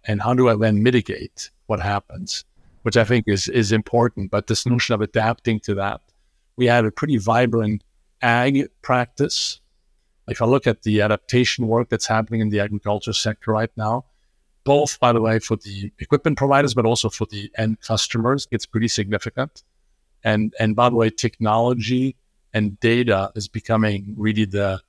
and 0.06 0.22
how 0.22 0.34
do 0.34 0.48
I 0.48 0.56
then 0.56 0.82
mitigate 0.82 1.50
what 1.66 1.80
happens, 1.80 2.44
which 2.82 2.96
I 2.96 3.04
think 3.04 3.24
is 3.26 3.48
is 3.48 3.72
important. 3.72 4.30
But 4.30 4.46
this 4.46 4.64
notion 4.66 4.94
of 4.94 5.00
adapting 5.00 5.60
to 5.60 5.74
that, 5.74 6.00
we 6.56 6.66
have 6.66 6.84
a 6.84 6.90
pretty 6.90 7.18
vibrant 7.18 7.82
ag 8.22 8.68
practice. 8.82 9.60
If 10.28 10.42
I 10.42 10.46
look 10.46 10.66
at 10.66 10.82
the 10.82 11.02
adaptation 11.02 11.66
work 11.66 11.88
that's 11.88 12.06
happening 12.06 12.40
in 12.40 12.48
the 12.48 12.60
agriculture 12.60 13.12
sector 13.12 13.52
right 13.52 13.70
now, 13.76 14.04
both 14.64 14.98
by 14.98 15.12
the 15.12 15.20
way 15.20 15.38
for 15.38 15.56
the 15.56 15.92
equipment 15.98 16.38
providers, 16.38 16.74
but 16.74 16.86
also 16.86 17.08
for 17.08 17.26
the 17.26 17.50
end 17.56 17.80
customers, 17.80 18.48
it's 18.50 18.66
pretty 18.66 18.88
significant. 18.88 19.62
And 20.24 20.54
and 20.58 20.74
by 20.74 20.88
the 20.88 20.96
way, 20.96 21.10
technology 21.10 22.16
and 22.54 22.78
data 22.80 23.32
is 23.34 23.48
becoming 23.48 24.14
really 24.16 24.44
the 24.44 24.80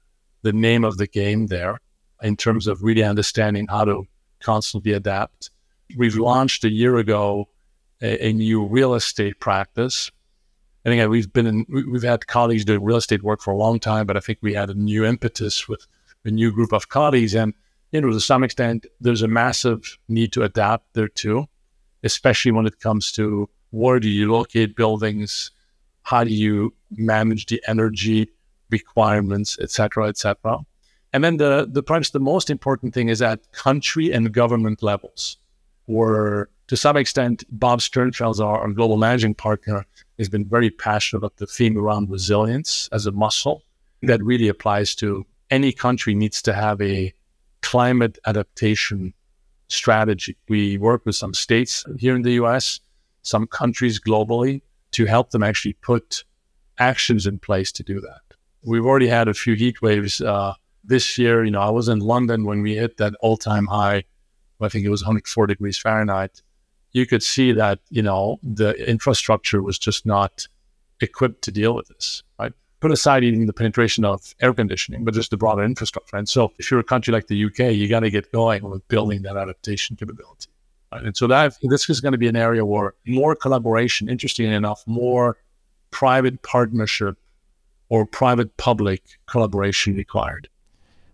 the 0.42 0.54
name 0.54 0.84
of 0.84 0.98
the 0.98 1.08
game 1.08 1.48
there 1.48 1.80
in 2.22 2.36
terms 2.36 2.68
of 2.68 2.84
really 2.84 3.04
understanding 3.04 3.68
how 3.68 3.86
to 3.86 4.04
constantly 4.40 4.94
adapt. 4.94 5.52
We've 5.96 6.16
launched 6.16 6.64
a 6.64 6.72
year 6.72 6.98
ago 6.98 7.50
a, 8.02 8.28
a 8.28 8.34
new 8.34 8.66
real 8.66 8.94
estate 8.94 9.40
practice. 9.40 10.12
And 10.86 10.94
again, 10.94 11.10
we've 11.10 11.32
been 11.32 11.48
in, 11.48 11.66
we've 11.70 12.04
had 12.04 12.28
colleagues 12.28 12.66
doing 12.66 12.84
real 12.84 12.98
estate 12.98 13.24
work 13.24 13.42
for 13.42 13.52
a 13.52 13.58
long 13.58 13.80
time, 13.80 14.06
but 14.06 14.18
I 14.18 14.20
think 14.20 14.40
we 14.42 14.54
had 14.54 14.70
a 14.70 14.74
new 14.74 15.06
impetus 15.06 15.68
with 15.68 15.86
a 16.24 16.32
new 16.32 16.52
group 16.52 16.72
of 16.72 16.90
colleagues. 16.90 17.36
And, 17.36 17.54
you 17.92 18.02
know, 18.02 18.12
to 18.12 18.20
some 18.20 18.44
extent, 18.44 18.86
there's 19.02 19.22
a 19.22 19.28
massive 19.28 19.98
need 20.08 20.32
to 20.34 20.44
adapt 20.44 20.94
there 20.94 21.08
too, 21.08 21.48
especially 22.04 22.52
when 22.52 22.66
it 22.66 22.80
comes 22.80 23.12
to 23.14 23.50
where 23.72 24.00
do 24.00 24.10
you 24.10 24.32
locate 24.32 24.76
buildings? 24.76 25.52
How 26.04 26.24
do 26.24 26.34
you 26.34 26.74
manage 26.92 27.48
the 27.48 27.62
energy 27.68 28.30
requirements, 28.70 29.58
et 29.62 29.72
cetera, 29.72 30.08
et 30.08 30.18
cetera? 30.18 30.60
And 31.14 31.24
then 31.24 31.38
the, 31.38 31.68
the 31.70 31.84
perhaps 31.84 32.10
the 32.12 32.20
most 32.20 32.50
important 32.50 32.94
thing 32.94 33.10
is 33.10 33.22
at 33.22 33.52
country 33.52 34.12
and 34.12 34.32
government 34.32 34.84
levels, 34.84 35.38
where 35.86 36.50
to 36.68 36.76
some 36.76 36.98
extent, 36.98 37.46
Bob 37.50 37.80
Sternfels, 37.80 38.40
our, 38.40 38.60
our 38.60 38.72
global 38.72 38.98
managing 38.98 39.34
partner, 39.34 39.86
has 40.18 40.28
been 40.30 40.46
very 40.46 40.70
passionate 40.70 41.20
about 41.20 41.38
the 41.38 41.48
theme 41.48 41.78
around 41.78 42.10
resilience 42.10 42.90
as 42.92 43.06
a 43.06 43.12
muscle 43.12 43.64
that 44.04 44.22
really 44.22 44.48
applies 44.48 44.94
to 44.96 45.26
any 45.50 45.72
country 45.72 46.14
needs 46.14 46.42
to 46.42 46.54
have 46.54 46.82
a 46.82 47.14
climate 47.62 48.18
adaptation 48.26 49.14
strategy. 49.70 50.38
We 50.50 50.78
work 50.78 51.06
with 51.06 51.16
some 51.16 51.34
states 51.34 51.86
here 51.98 52.16
in 52.16 52.22
the 52.22 52.34
US, 52.34 52.80
some 53.22 53.48
countries 53.48 54.00
globally 54.00 54.62
to 54.92 55.06
help 55.06 55.32
them 55.32 55.44
actually 55.44 55.74
put 55.74 56.24
actions 56.80 57.26
in 57.26 57.40
place 57.40 57.72
to 57.74 57.84
do 57.84 58.00
that. 58.02 58.27
We've 58.64 58.86
already 58.86 59.08
had 59.08 59.28
a 59.28 59.34
few 59.34 59.54
heat 59.56 59.82
waves 59.82 60.22
uh, 60.22 60.54
this 60.88 61.18
year, 61.18 61.44
you 61.44 61.52
know, 61.52 61.62
I 61.62 61.70
was 61.70 61.90
in 61.90 62.00
London 62.00 62.46
when 62.46 62.62
we 62.62 62.76
hit 62.76 62.98
that 62.98 63.14
all 63.20 63.38
time 63.38 63.68
high. 63.68 64.06
I 64.60 64.70
think 64.70 64.86
it 64.86 64.90
was 64.90 65.04
104 65.04 65.46
degrees 65.48 65.78
Fahrenheit. 65.78 66.42
You 66.94 67.06
could 67.06 67.22
see 67.22 67.52
that, 67.52 67.80
you 67.90 68.02
know, 68.02 68.40
the 68.42 68.74
infrastructure 68.90 69.62
was 69.62 69.78
just 69.78 70.06
not 70.06 70.48
equipped 71.02 71.44
to 71.44 71.52
deal 71.52 71.76
with 71.76 71.90
this, 71.90 72.24
right? 72.40 72.54
Put 72.80 72.92
aside 72.92 73.24
even 73.24 73.46
the 73.46 73.54
penetration 73.54 74.06
of 74.06 74.34
air 74.42 74.54
conditioning, 74.54 75.04
but 75.04 75.14
just 75.14 75.30
the 75.30 75.38
broader 75.38 75.64
infrastructure. 75.64 76.16
And 76.16 76.28
so 76.28 76.54
if 76.58 76.72
you're 76.72 76.80
a 76.80 76.86
country 76.86 77.12
like 77.12 77.28
the 77.28 77.46
UK, 77.46 77.76
you 77.76 77.88
got 77.88 78.00
to 78.00 78.10
get 78.10 78.32
going 78.32 78.68
with 78.68 78.88
building 78.88 79.22
that 79.24 79.38
adaptation 79.38 79.96
capability. 79.96 80.50
Right? 80.92 81.04
And 81.04 81.16
so 81.16 81.28
that 81.28 81.56
this 81.62 81.90
is 81.90 82.00
going 82.00 82.14
to 82.14 82.18
be 82.18 82.28
an 82.28 82.36
area 82.36 82.66
where 82.66 82.94
more 83.06 83.36
collaboration, 83.36 84.10
interestingly 84.10 84.56
enough, 84.56 84.84
more 84.88 85.38
private 85.92 86.42
partnership 86.42 87.18
or 87.90 88.06
private 88.06 88.58
public 88.58 89.04
collaboration 89.26 89.96
required. 89.96 90.50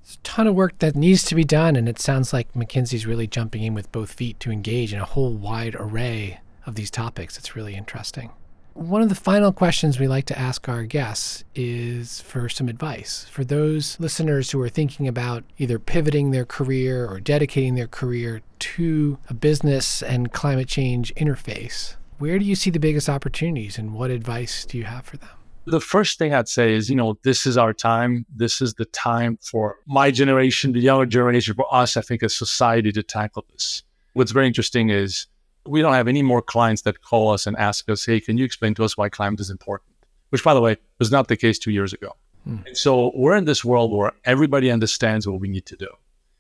There's 0.04 0.16
a 0.16 0.24
ton 0.24 0.48
of 0.48 0.56
work 0.56 0.80
that 0.80 0.96
needs 0.96 1.24
to 1.26 1.36
be 1.36 1.46
done, 1.46 1.76
and 1.76 1.88
it 1.88 2.00
sounds 2.00 2.34
like 2.34 2.54
McKinsey's 2.54 3.06
really 3.06 3.28
jumping 3.28 3.64
in 3.64 3.74
with 3.74 3.92
both 3.92 4.12
feet 4.12 4.40
to 4.42 4.52
engage 4.52 4.94
in 4.94 5.00
a 5.00 5.06
whole 5.06 5.34
wide 5.34 5.76
array 5.80 6.42
of 6.66 6.76
these 6.76 6.92
topics. 6.92 7.38
It's 7.38 7.56
really 7.56 7.76
interesting. 7.76 8.32
One 8.74 9.04
of 9.04 9.10
the 9.10 9.16
final 9.16 9.54
questions 9.54 10.00
we 10.00 10.08
like 10.08 10.26
to 10.26 10.40
ask 10.40 10.68
our 10.68 10.84
guests 10.84 11.44
is 11.54 12.22
for 12.22 12.50
some 12.50 12.68
advice 12.68 13.28
for 13.30 13.44
those 13.44 14.00
listeners 14.00 14.50
who 14.50 14.60
are 14.62 14.70
thinking 14.70 15.08
about 15.08 15.44
either 15.60 15.78
pivoting 15.78 16.32
their 16.32 16.44
career 16.44 17.08
or 17.08 17.20
dedicating 17.20 17.76
their 17.76 17.88
career 17.88 18.42
to 18.58 19.20
a 19.30 19.36
business 19.36 20.02
and 20.02 20.34
climate 20.34 20.68
change 20.68 21.14
interface. 21.14 21.98
Where 22.18 22.40
do 22.40 22.46
you 22.46 22.56
see 22.56 22.72
the 22.72 22.80
biggest 22.80 23.08
opportunities, 23.08 23.78
and 23.78 23.94
what 23.94 24.10
advice 24.10 24.66
do 24.66 24.80
you 24.80 24.86
have 24.86 25.06
for 25.06 25.18
them? 25.18 25.30
The 25.66 25.80
first 25.80 26.18
thing 26.18 26.34
I'd 26.34 26.50
say 26.50 26.74
is, 26.74 26.90
you 26.90 26.96
know, 26.96 27.18
this 27.24 27.46
is 27.46 27.58
our 27.58 27.74
time. 27.74 28.26
This 28.34 28.62
is 28.62 28.74
the 28.76 28.86
time 28.86 29.38
for 29.42 29.78
my 29.86 30.12
generation, 30.12 30.74
the 30.74 30.80
younger 30.80 31.06
generation, 31.06 31.56
for 31.56 31.74
us, 31.74 31.96
I 31.96 32.02
think, 32.02 32.24
as 32.24 32.36
society 32.36 32.92
to 32.92 33.04
tackle 33.04 33.46
this. 33.52 33.84
What's 34.14 34.32
very 34.32 34.48
interesting 34.48 34.90
is 34.90 35.28
we 35.66 35.82
don't 35.82 35.94
have 35.94 36.08
any 36.08 36.22
more 36.22 36.42
clients 36.42 36.82
that 36.84 37.02
call 37.02 37.30
us 37.30 37.48
and 37.48 37.56
ask 37.58 37.90
us, 37.90 38.06
hey, 38.06 38.20
can 38.20 38.38
you 38.38 38.46
explain 38.46 38.74
to 38.76 38.84
us 38.84 38.98
why 38.98 39.10
climate 39.10 39.40
is 39.40 39.50
important? 39.50 39.90
Which, 40.30 40.44
by 40.44 40.54
the 40.54 40.62
way, 40.62 40.78
was 41.00 41.12
not 41.12 41.28
the 41.28 41.38
case 41.38 41.58
two 41.58 41.72
years 41.72 41.94
ago. 41.94 42.16
Hmm. 42.44 42.58
And 42.66 42.78
so 42.78 43.12
we're 43.16 43.38
in 43.38 43.46
this 43.46 43.64
world 43.64 43.94
where 43.94 44.12
everybody 44.26 44.70
understands 44.70 45.28
what 45.28 45.40
we 45.40 45.48
need 45.48 45.66
to 45.68 45.78
do. 45.78 45.88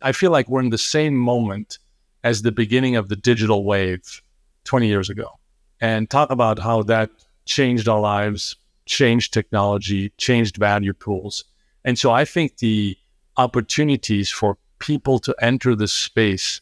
I 0.01 0.11
feel 0.11 0.31
like 0.31 0.49
we're 0.49 0.61
in 0.61 0.69
the 0.69 0.77
same 0.77 1.15
moment 1.15 1.79
as 2.23 2.41
the 2.41 2.51
beginning 2.51 2.97
of 2.97 3.07
the 3.07 3.15
digital 3.15 3.63
wave 3.63 4.21
20 4.65 4.87
years 4.87 5.09
ago. 5.09 5.39
And 5.79 6.09
talk 6.09 6.29
about 6.29 6.59
how 6.59 6.83
that 6.83 7.09
changed 7.45 7.87
our 7.87 7.99
lives 7.99 8.55
changed 8.85 9.33
technology, 9.33 10.09
changed 10.17 10.57
value 10.57 10.93
pools. 10.93 11.45
And 11.85 11.97
so 11.97 12.11
I 12.11 12.25
think 12.25 12.57
the 12.57 12.97
opportunities 13.37 14.29
for 14.29 14.57
people 14.79 15.19
to 15.19 15.35
enter 15.39 15.75
this 15.75 15.93
space 15.93 16.61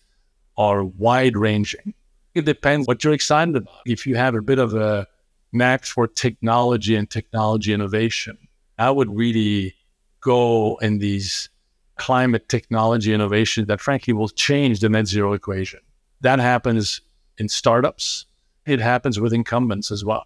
are 0.57 0.84
wide 0.84 1.36
ranging. 1.36 1.93
It 2.34 2.45
depends 2.45 2.88
what 2.88 3.03
you're 3.03 3.13
excited 3.13 3.55
about. 3.55 3.81
If 3.86 4.07
you 4.07 4.15
have 4.15 4.36
a 4.36 4.41
bit 4.41 4.60
of 4.60 4.73
a 4.73 5.07
knack 5.51 5.86
for 5.86 6.07
technology 6.07 6.95
and 6.95 7.10
technology 7.10 7.73
innovation, 7.73 8.38
I 8.77 8.89
would 8.89 9.13
really 9.13 9.75
go 10.21 10.77
in 10.77 10.99
these 10.99 11.49
climate 11.97 12.47
technology 12.47 13.13
innovations 13.13 13.67
that 13.67 13.81
frankly 13.81 14.13
will 14.13 14.29
change 14.29 14.79
the 14.79 14.89
net 14.89 15.07
zero 15.07 15.34
equation. 15.34 15.79
That 16.21 16.39
happens 16.39 17.01
in 17.38 17.49
startups. 17.49 18.25
It 18.65 18.79
happens 18.79 19.19
with 19.19 19.34
incumbents 19.34 19.91
as 19.91 20.05
well 20.05 20.25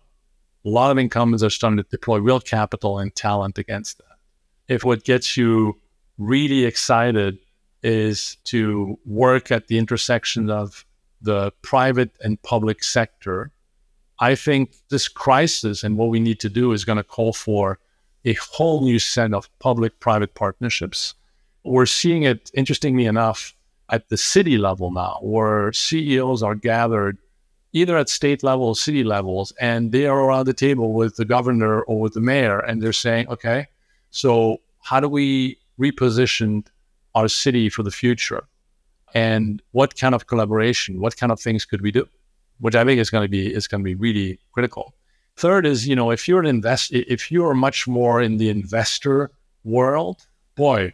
a 0.66 0.70
lot 0.70 0.92
of 0.92 0.98
incumbents 0.98 1.44
are 1.44 1.50
starting 1.50 1.78
to 1.78 1.84
deploy 1.84 2.18
real 2.18 2.40
capital 2.40 2.98
and 2.98 3.16
talent 3.16 3.58
against 3.58 4.00
that. 4.00 4.18
If 4.68 4.84
what 4.84 5.04
gets 5.04 5.38
you 5.38 5.80
really 6.18 6.66
excited 6.66 7.38
is 7.84 8.38
to 8.46 8.98
work 9.06 9.52
at 9.52 9.68
the 9.68 9.78
intersection 9.78 10.50
of 10.50 10.84
the 11.22 11.52
private 11.62 12.12
and 12.22 12.42
public 12.42 12.84
sector, 12.84 13.52
I 14.20 14.34
think 14.34 14.76
this 14.90 15.08
crisis 15.08 15.84
and 15.84 15.98
what 15.98 16.10
we 16.10 16.20
need 16.20 16.40
to 16.40 16.50
do 16.50 16.72
is 16.72 16.84
going 16.84 16.98
to 16.98 17.04
call 17.04 17.34
for 17.34 17.80
a 18.24 18.34
whole 18.34 18.82
new 18.82 18.98
set 18.98 19.34
of 19.34 19.48
public 19.60 20.00
private 20.00 20.34
partnerships. 20.34 21.14
We're 21.64 21.86
seeing 21.86 22.24
it, 22.24 22.50
interestingly 22.56 23.06
enough, 23.06 23.54
at 23.90 24.10
the 24.10 24.18
city 24.18 24.58
level 24.58 24.92
now, 24.92 25.20
where 25.22 25.72
CEOs 25.74 26.42
are 26.42 26.56
gathered 26.56 27.20
either 27.76 27.98
at 27.98 28.08
state 28.08 28.42
level 28.42 28.68
or 28.68 28.76
city 28.76 29.04
levels, 29.04 29.52
and 29.60 29.92
they 29.92 30.06
are 30.08 30.18
around 30.18 30.46
the 30.48 30.54
table 30.54 30.94
with 30.94 31.18
the 31.18 31.26
governor 31.26 31.82
or 31.82 32.00
with 32.00 32.14
the 32.14 32.22
mayor, 32.22 32.60
and 32.60 32.82
they're 32.82 32.94
saying, 32.94 33.28
okay, 33.28 33.68
so 34.12 34.62
how 34.82 35.02
do 35.02 35.10
we 35.10 35.60
reposition 35.78 36.66
our 37.16 37.28
city 37.28 37.68
for 37.70 37.84
the 37.84 37.92
future? 37.92 38.44
And 39.14 39.62
what 39.72 39.98
kind 39.98 40.16
of 40.16 40.28
collaboration, 40.28 41.02
what 41.02 41.18
kind 41.18 41.34
of 41.34 41.40
things 41.40 41.66
could 41.66 41.82
we 41.82 41.92
do? 41.92 42.08
Which 42.62 42.76
I 42.76 42.86
think 42.86 43.02
is 43.02 43.10
going 43.10 43.26
to 43.26 43.30
be 43.30 43.54
is 43.54 43.68
going 43.68 43.84
to 43.84 43.86
be 43.86 43.96
really 43.96 44.40
critical. 44.54 44.94
Third 45.36 45.66
is, 45.66 45.86
you 45.86 45.98
know, 45.98 46.12
if 46.12 46.30
you're 46.30 46.40
an 46.40 46.46
invest, 46.46 46.94
if 46.94 47.30
you 47.30 47.46
are 47.46 47.54
much 47.54 47.90
more 47.90 48.22
in 48.22 48.38
the 48.38 48.50
investor 48.50 49.32
world, 49.66 50.26
boy, 50.56 50.94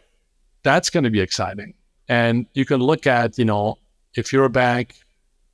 that's 0.64 0.90
going 0.90 1.04
to 1.04 1.10
be 1.10 1.20
exciting. 1.20 1.74
And 2.08 2.46
you 2.54 2.64
can 2.64 2.80
look 2.80 3.06
at, 3.06 3.38
you 3.38 3.44
know, 3.44 3.78
if 4.16 4.32
you're 4.32 4.46
a 4.46 4.50
bank, 4.50 4.96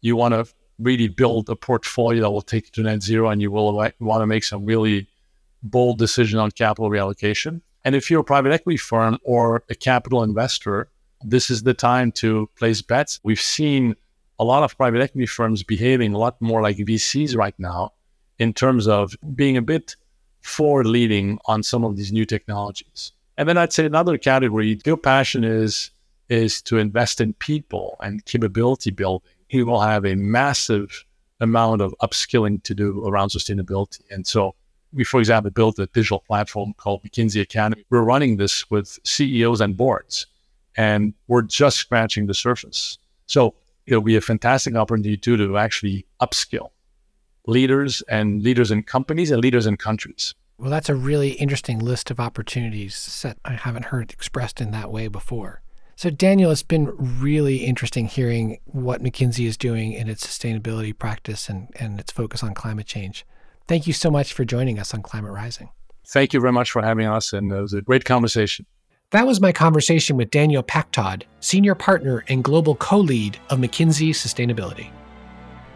you 0.00 0.16
want 0.16 0.32
to 0.32 0.46
really 0.78 1.08
build 1.08 1.48
a 1.48 1.56
portfolio 1.56 2.22
that 2.22 2.30
will 2.30 2.42
take 2.42 2.66
you 2.66 2.70
to 2.72 2.82
net 2.82 3.02
zero 3.02 3.28
and 3.28 3.42
you 3.42 3.50
will 3.50 3.72
want 3.74 3.94
to 3.98 4.26
make 4.26 4.44
some 4.44 4.64
really 4.64 5.08
bold 5.62 5.98
decision 5.98 6.38
on 6.38 6.50
capital 6.50 6.90
reallocation. 6.90 7.60
And 7.84 7.94
if 7.94 8.10
you're 8.10 8.20
a 8.20 8.24
private 8.24 8.52
equity 8.52 8.76
firm 8.76 9.18
or 9.24 9.64
a 9.68 9.74
capital 9.74 10.22
investor, 10.22 10.88
this 11.22 11.50
is 11.50 11.62
the 11.62 11.74
time 11.74 12.12
to 12.12 12.48
place 12.56 12.82
bets. 12.82 13.18
We've 13.22 13.40
seen 13.40 13.96
a 14.38 14.44
lot 14.44 14.62
of 14.62 14.76
private 14.76 15.00
equity 15.00 15.26
firms 15.26 15.62
behaving 15.62 16.14
a 16.14 16.18
lot 16.18 16.40
more 16.40 16.62
like 16.62 16.76
VCs 16.76 17.36
right 17.36 17.54
now 17.58 17.92
in 18.38 18.52
terms 18.52 18.86
of 18.86 19.16
being 19.34 19.56
a 19.56 19.62
bit 19.62 19.96
forward 20.40 20.86
leading 20.86 21.38
on 21.46 21.62
some 21.62 21.84
of 21.84 21.96
these 21.96 22.12
new 22.12 22.24
technologies. 22.24 23.12
And 23.36 23.48
then 23.48 23.58
I'd 23.58 23.72
say 23.72 23.84
another 23.84 24.16
category, 24.18 24.80
your 24.84 24.96
passion 24.96 25.44
is 25.44 25.90
is 26.28 26.60
to 26.60 26.76
invest 26.76 27.22
in 27.22 27.32
people 27.32 27.96
and 28.00 28.22
capability 28.26 28.90
building. 28.90 29.26
He 29.48 29.62
will 29.62 29.80
have 29.80 30.04
a 30.04 30.14
massive 30.14 31.04
amount 31.40 31.80
of 31.80 31.94
upskilling 32.02 32.62
to 32.64 32.74
do 32.74 33.06
around 33.06 33.30
sustainability. 33.30 34.00
And 34.10 34.26
so 34.26 34.54
we, 34.92 35.04
for 35.04 35.20
example, 35.20 35.50
built 35.50 35.78
a 35.78 35.86
digital 35.86 36.20
platform 36.20 36.74
called 36.76 37.02
McKinsey 37.02 37.40
Academy. 37.40 37.84
We're 37.90 38.02
running 38.02 38.36
this 38.36 38.70
with 38.70 38.98
CEOs 39.04 39.60
and 39.60 39.76
boards, 39.76 40.26
and 40.76 41.14
we're 41.26 41.42
just 41.42 41.76
scratching 41.76 42.26
the 42.26 42.34
surface. 42.34 42.98
So 43.26 43.54
it'll 43.86 44.02
be 44.02 44.16
a 44.16 44.20
fantastic 44.20 44.74
opportunity 44.74 45.16
too 45.16 45.36
to 45.36 45.58
actually 45.58 46.06
upskill 46.20 46.70
leaders 47.46 48.02
and 48.08 48.42
leaders 48.42 48.70
in 48.70 48.82
companies 48.82 49.30
and 49.30 49.40
leaders 49.42 49.66
in 49.66 49.76
countries. 49.76 50.34
Well, 50.58 50.70
that's 50.70 50.88
a 50.88 50.94
really 50.94 51.32
interesting 51.32 51.78
list 51.78 52.10
of 52.10 52.18
opportunities 52.18 53.20
that 53.22 53.38
I 53.44 53.52
haven't 53.52 53.86
heard 53.86 54.10
expressed 54.10 54.60
in 54.60 54.70
that 54.72 54.90
way 54.90 55.08
before. 55.08 55.62
So, 55.98 56.10
Daniel, 56.10 56.52
it's 56.52 56.62
been 56.62 56.94
really 56.96 57.64
interesting 57.64 58.06
hearing 58.06 58.60
what 58.66 59.02
McKinsey 59.02 59.46
is 59.46 59.56
doing 59.56 59.94
in 59.94 60.08
its 60.08 60.24
sustainability 60.24 60.96
practice 60.96 61.48
and, 61.48 61.70
and 61.74 61.98
its 61.98 62.12
focus 62.12 62.40
on 62.40 62.54
climate 62.54 62.86
change. 62.86 63.26
Thank 63.66 63.88
you 63.88 63.92
so 63.92 64.08
much 64.08 64.32
for 64.32 64.44
joining 64.44 64.78
us 64.78 64.94
on 64.94 65.02
Climate 65.02 65.32
Rising. 65.32 65.70
Thank 66.06 66.32
you 66.32 66.40
very 66.40 66.52
much 66.52 66.70
for 66.70 66.82
having 66.82 67.08
us, 67.08 67.32
and 67.32 67.50
it 67.50 67.60
was 67.60 67.72
a 67.72 67.82
great 67.82 68.04
conversation. 68.04 68.64
That 69.10 69.26
was 69.26 69.40
my 69.40 69.50
conversation 69.50 70.16
with 70.16 70.30
Daniel 70.30 70.62
Pacthod, 70.62 71.24
Senior 71.40 71.74
Partner 71.74 72.22
and 72.28 72.44
Global 72.44 72.76
Co 72.76 72.98
lead 72.98 73.36
of 73.50 73.58
McKinsey 73.58 74.10
Sustainability. 74.10 74.90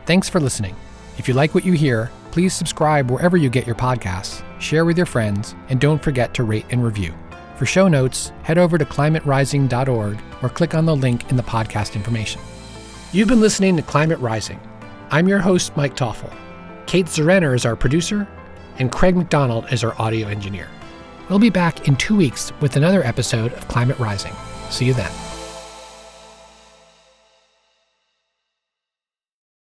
Thanks 0.06 0.28
for 0.28 0.38
listening. 0.38 0.76
If 1.18 1.26
you 1.26 1.34
like 1.34 1.52
what 1.52 1.66
you 1.66 1.72
hear, 1.72 2.12
please 2.30 2.54
subscribe 2.54 3.10
wherever 3.10 3.36
you 3.36 3.50
get 3.50 3.66
your 3.66 3.74
podcasts, 3.74 4.44
share 4.60 4.84
with 4.84 4.96
your 4.96 5.06
friends, 5.06 5.56
and 5.68 5.80
don't 5.80 6.00
forget 6.00 6.32
to 6.34 6.44
rate 6.44 6.66
and 6.70 6.84
review. 6.84 7.12
For 7.62 7.66
show 7.66 7.86
notes, 7.86 8.32
head 8.42 8.58
over 8.58 8.76
to 8.76 8.84
climaterising.org 8.84 10.18
or 10.42 10.48
click 10.48 10.74
on 10.74 10.84
the 10.84 10.96
link 10.96 11.30
in 11.30 11.36
the 11.36 11.44
podcast 11.44 11.94
information. 11.94 12.40
You've 13.12 13.28
been 13.28 13.40
listening 13.40 13.76
to 13.76 13.84
Climate 13.84 14.18
Rising. 14.18 14.58
I'm 15.12 15.28
your 15.28 15.38
host, 15.38 15.76
Mike 15.76 15.94
Toffel. 15.94 16.34
Kate 16.86 17.06
Zerenner 17.06 17.54
is 17.54 17.64
our 17.64 17.76
producer, 17.76 18.26
and 18.80 18.90
Craig 18.90 19.14
McDonald 19.14 19.72
is 19.72 19.84
our 19.84 19.94
audio 20.02 20.26
engineer. 20.26 20.66
We'll 21.30 21.38
be 21.38 21.50
back 21.50 21.86
in 21.86 21.94
two 21.94 22.16
weeks 22.16 22.50
with 22.60 22.74
another 22.74 23.04
episode 23.04 23.52
of 23.52 23.68
Climate 23.68 24.00
Rising. 24.00 24.34
See 24.70 24.86
you 24.86 24.94
then. 24.94 25.31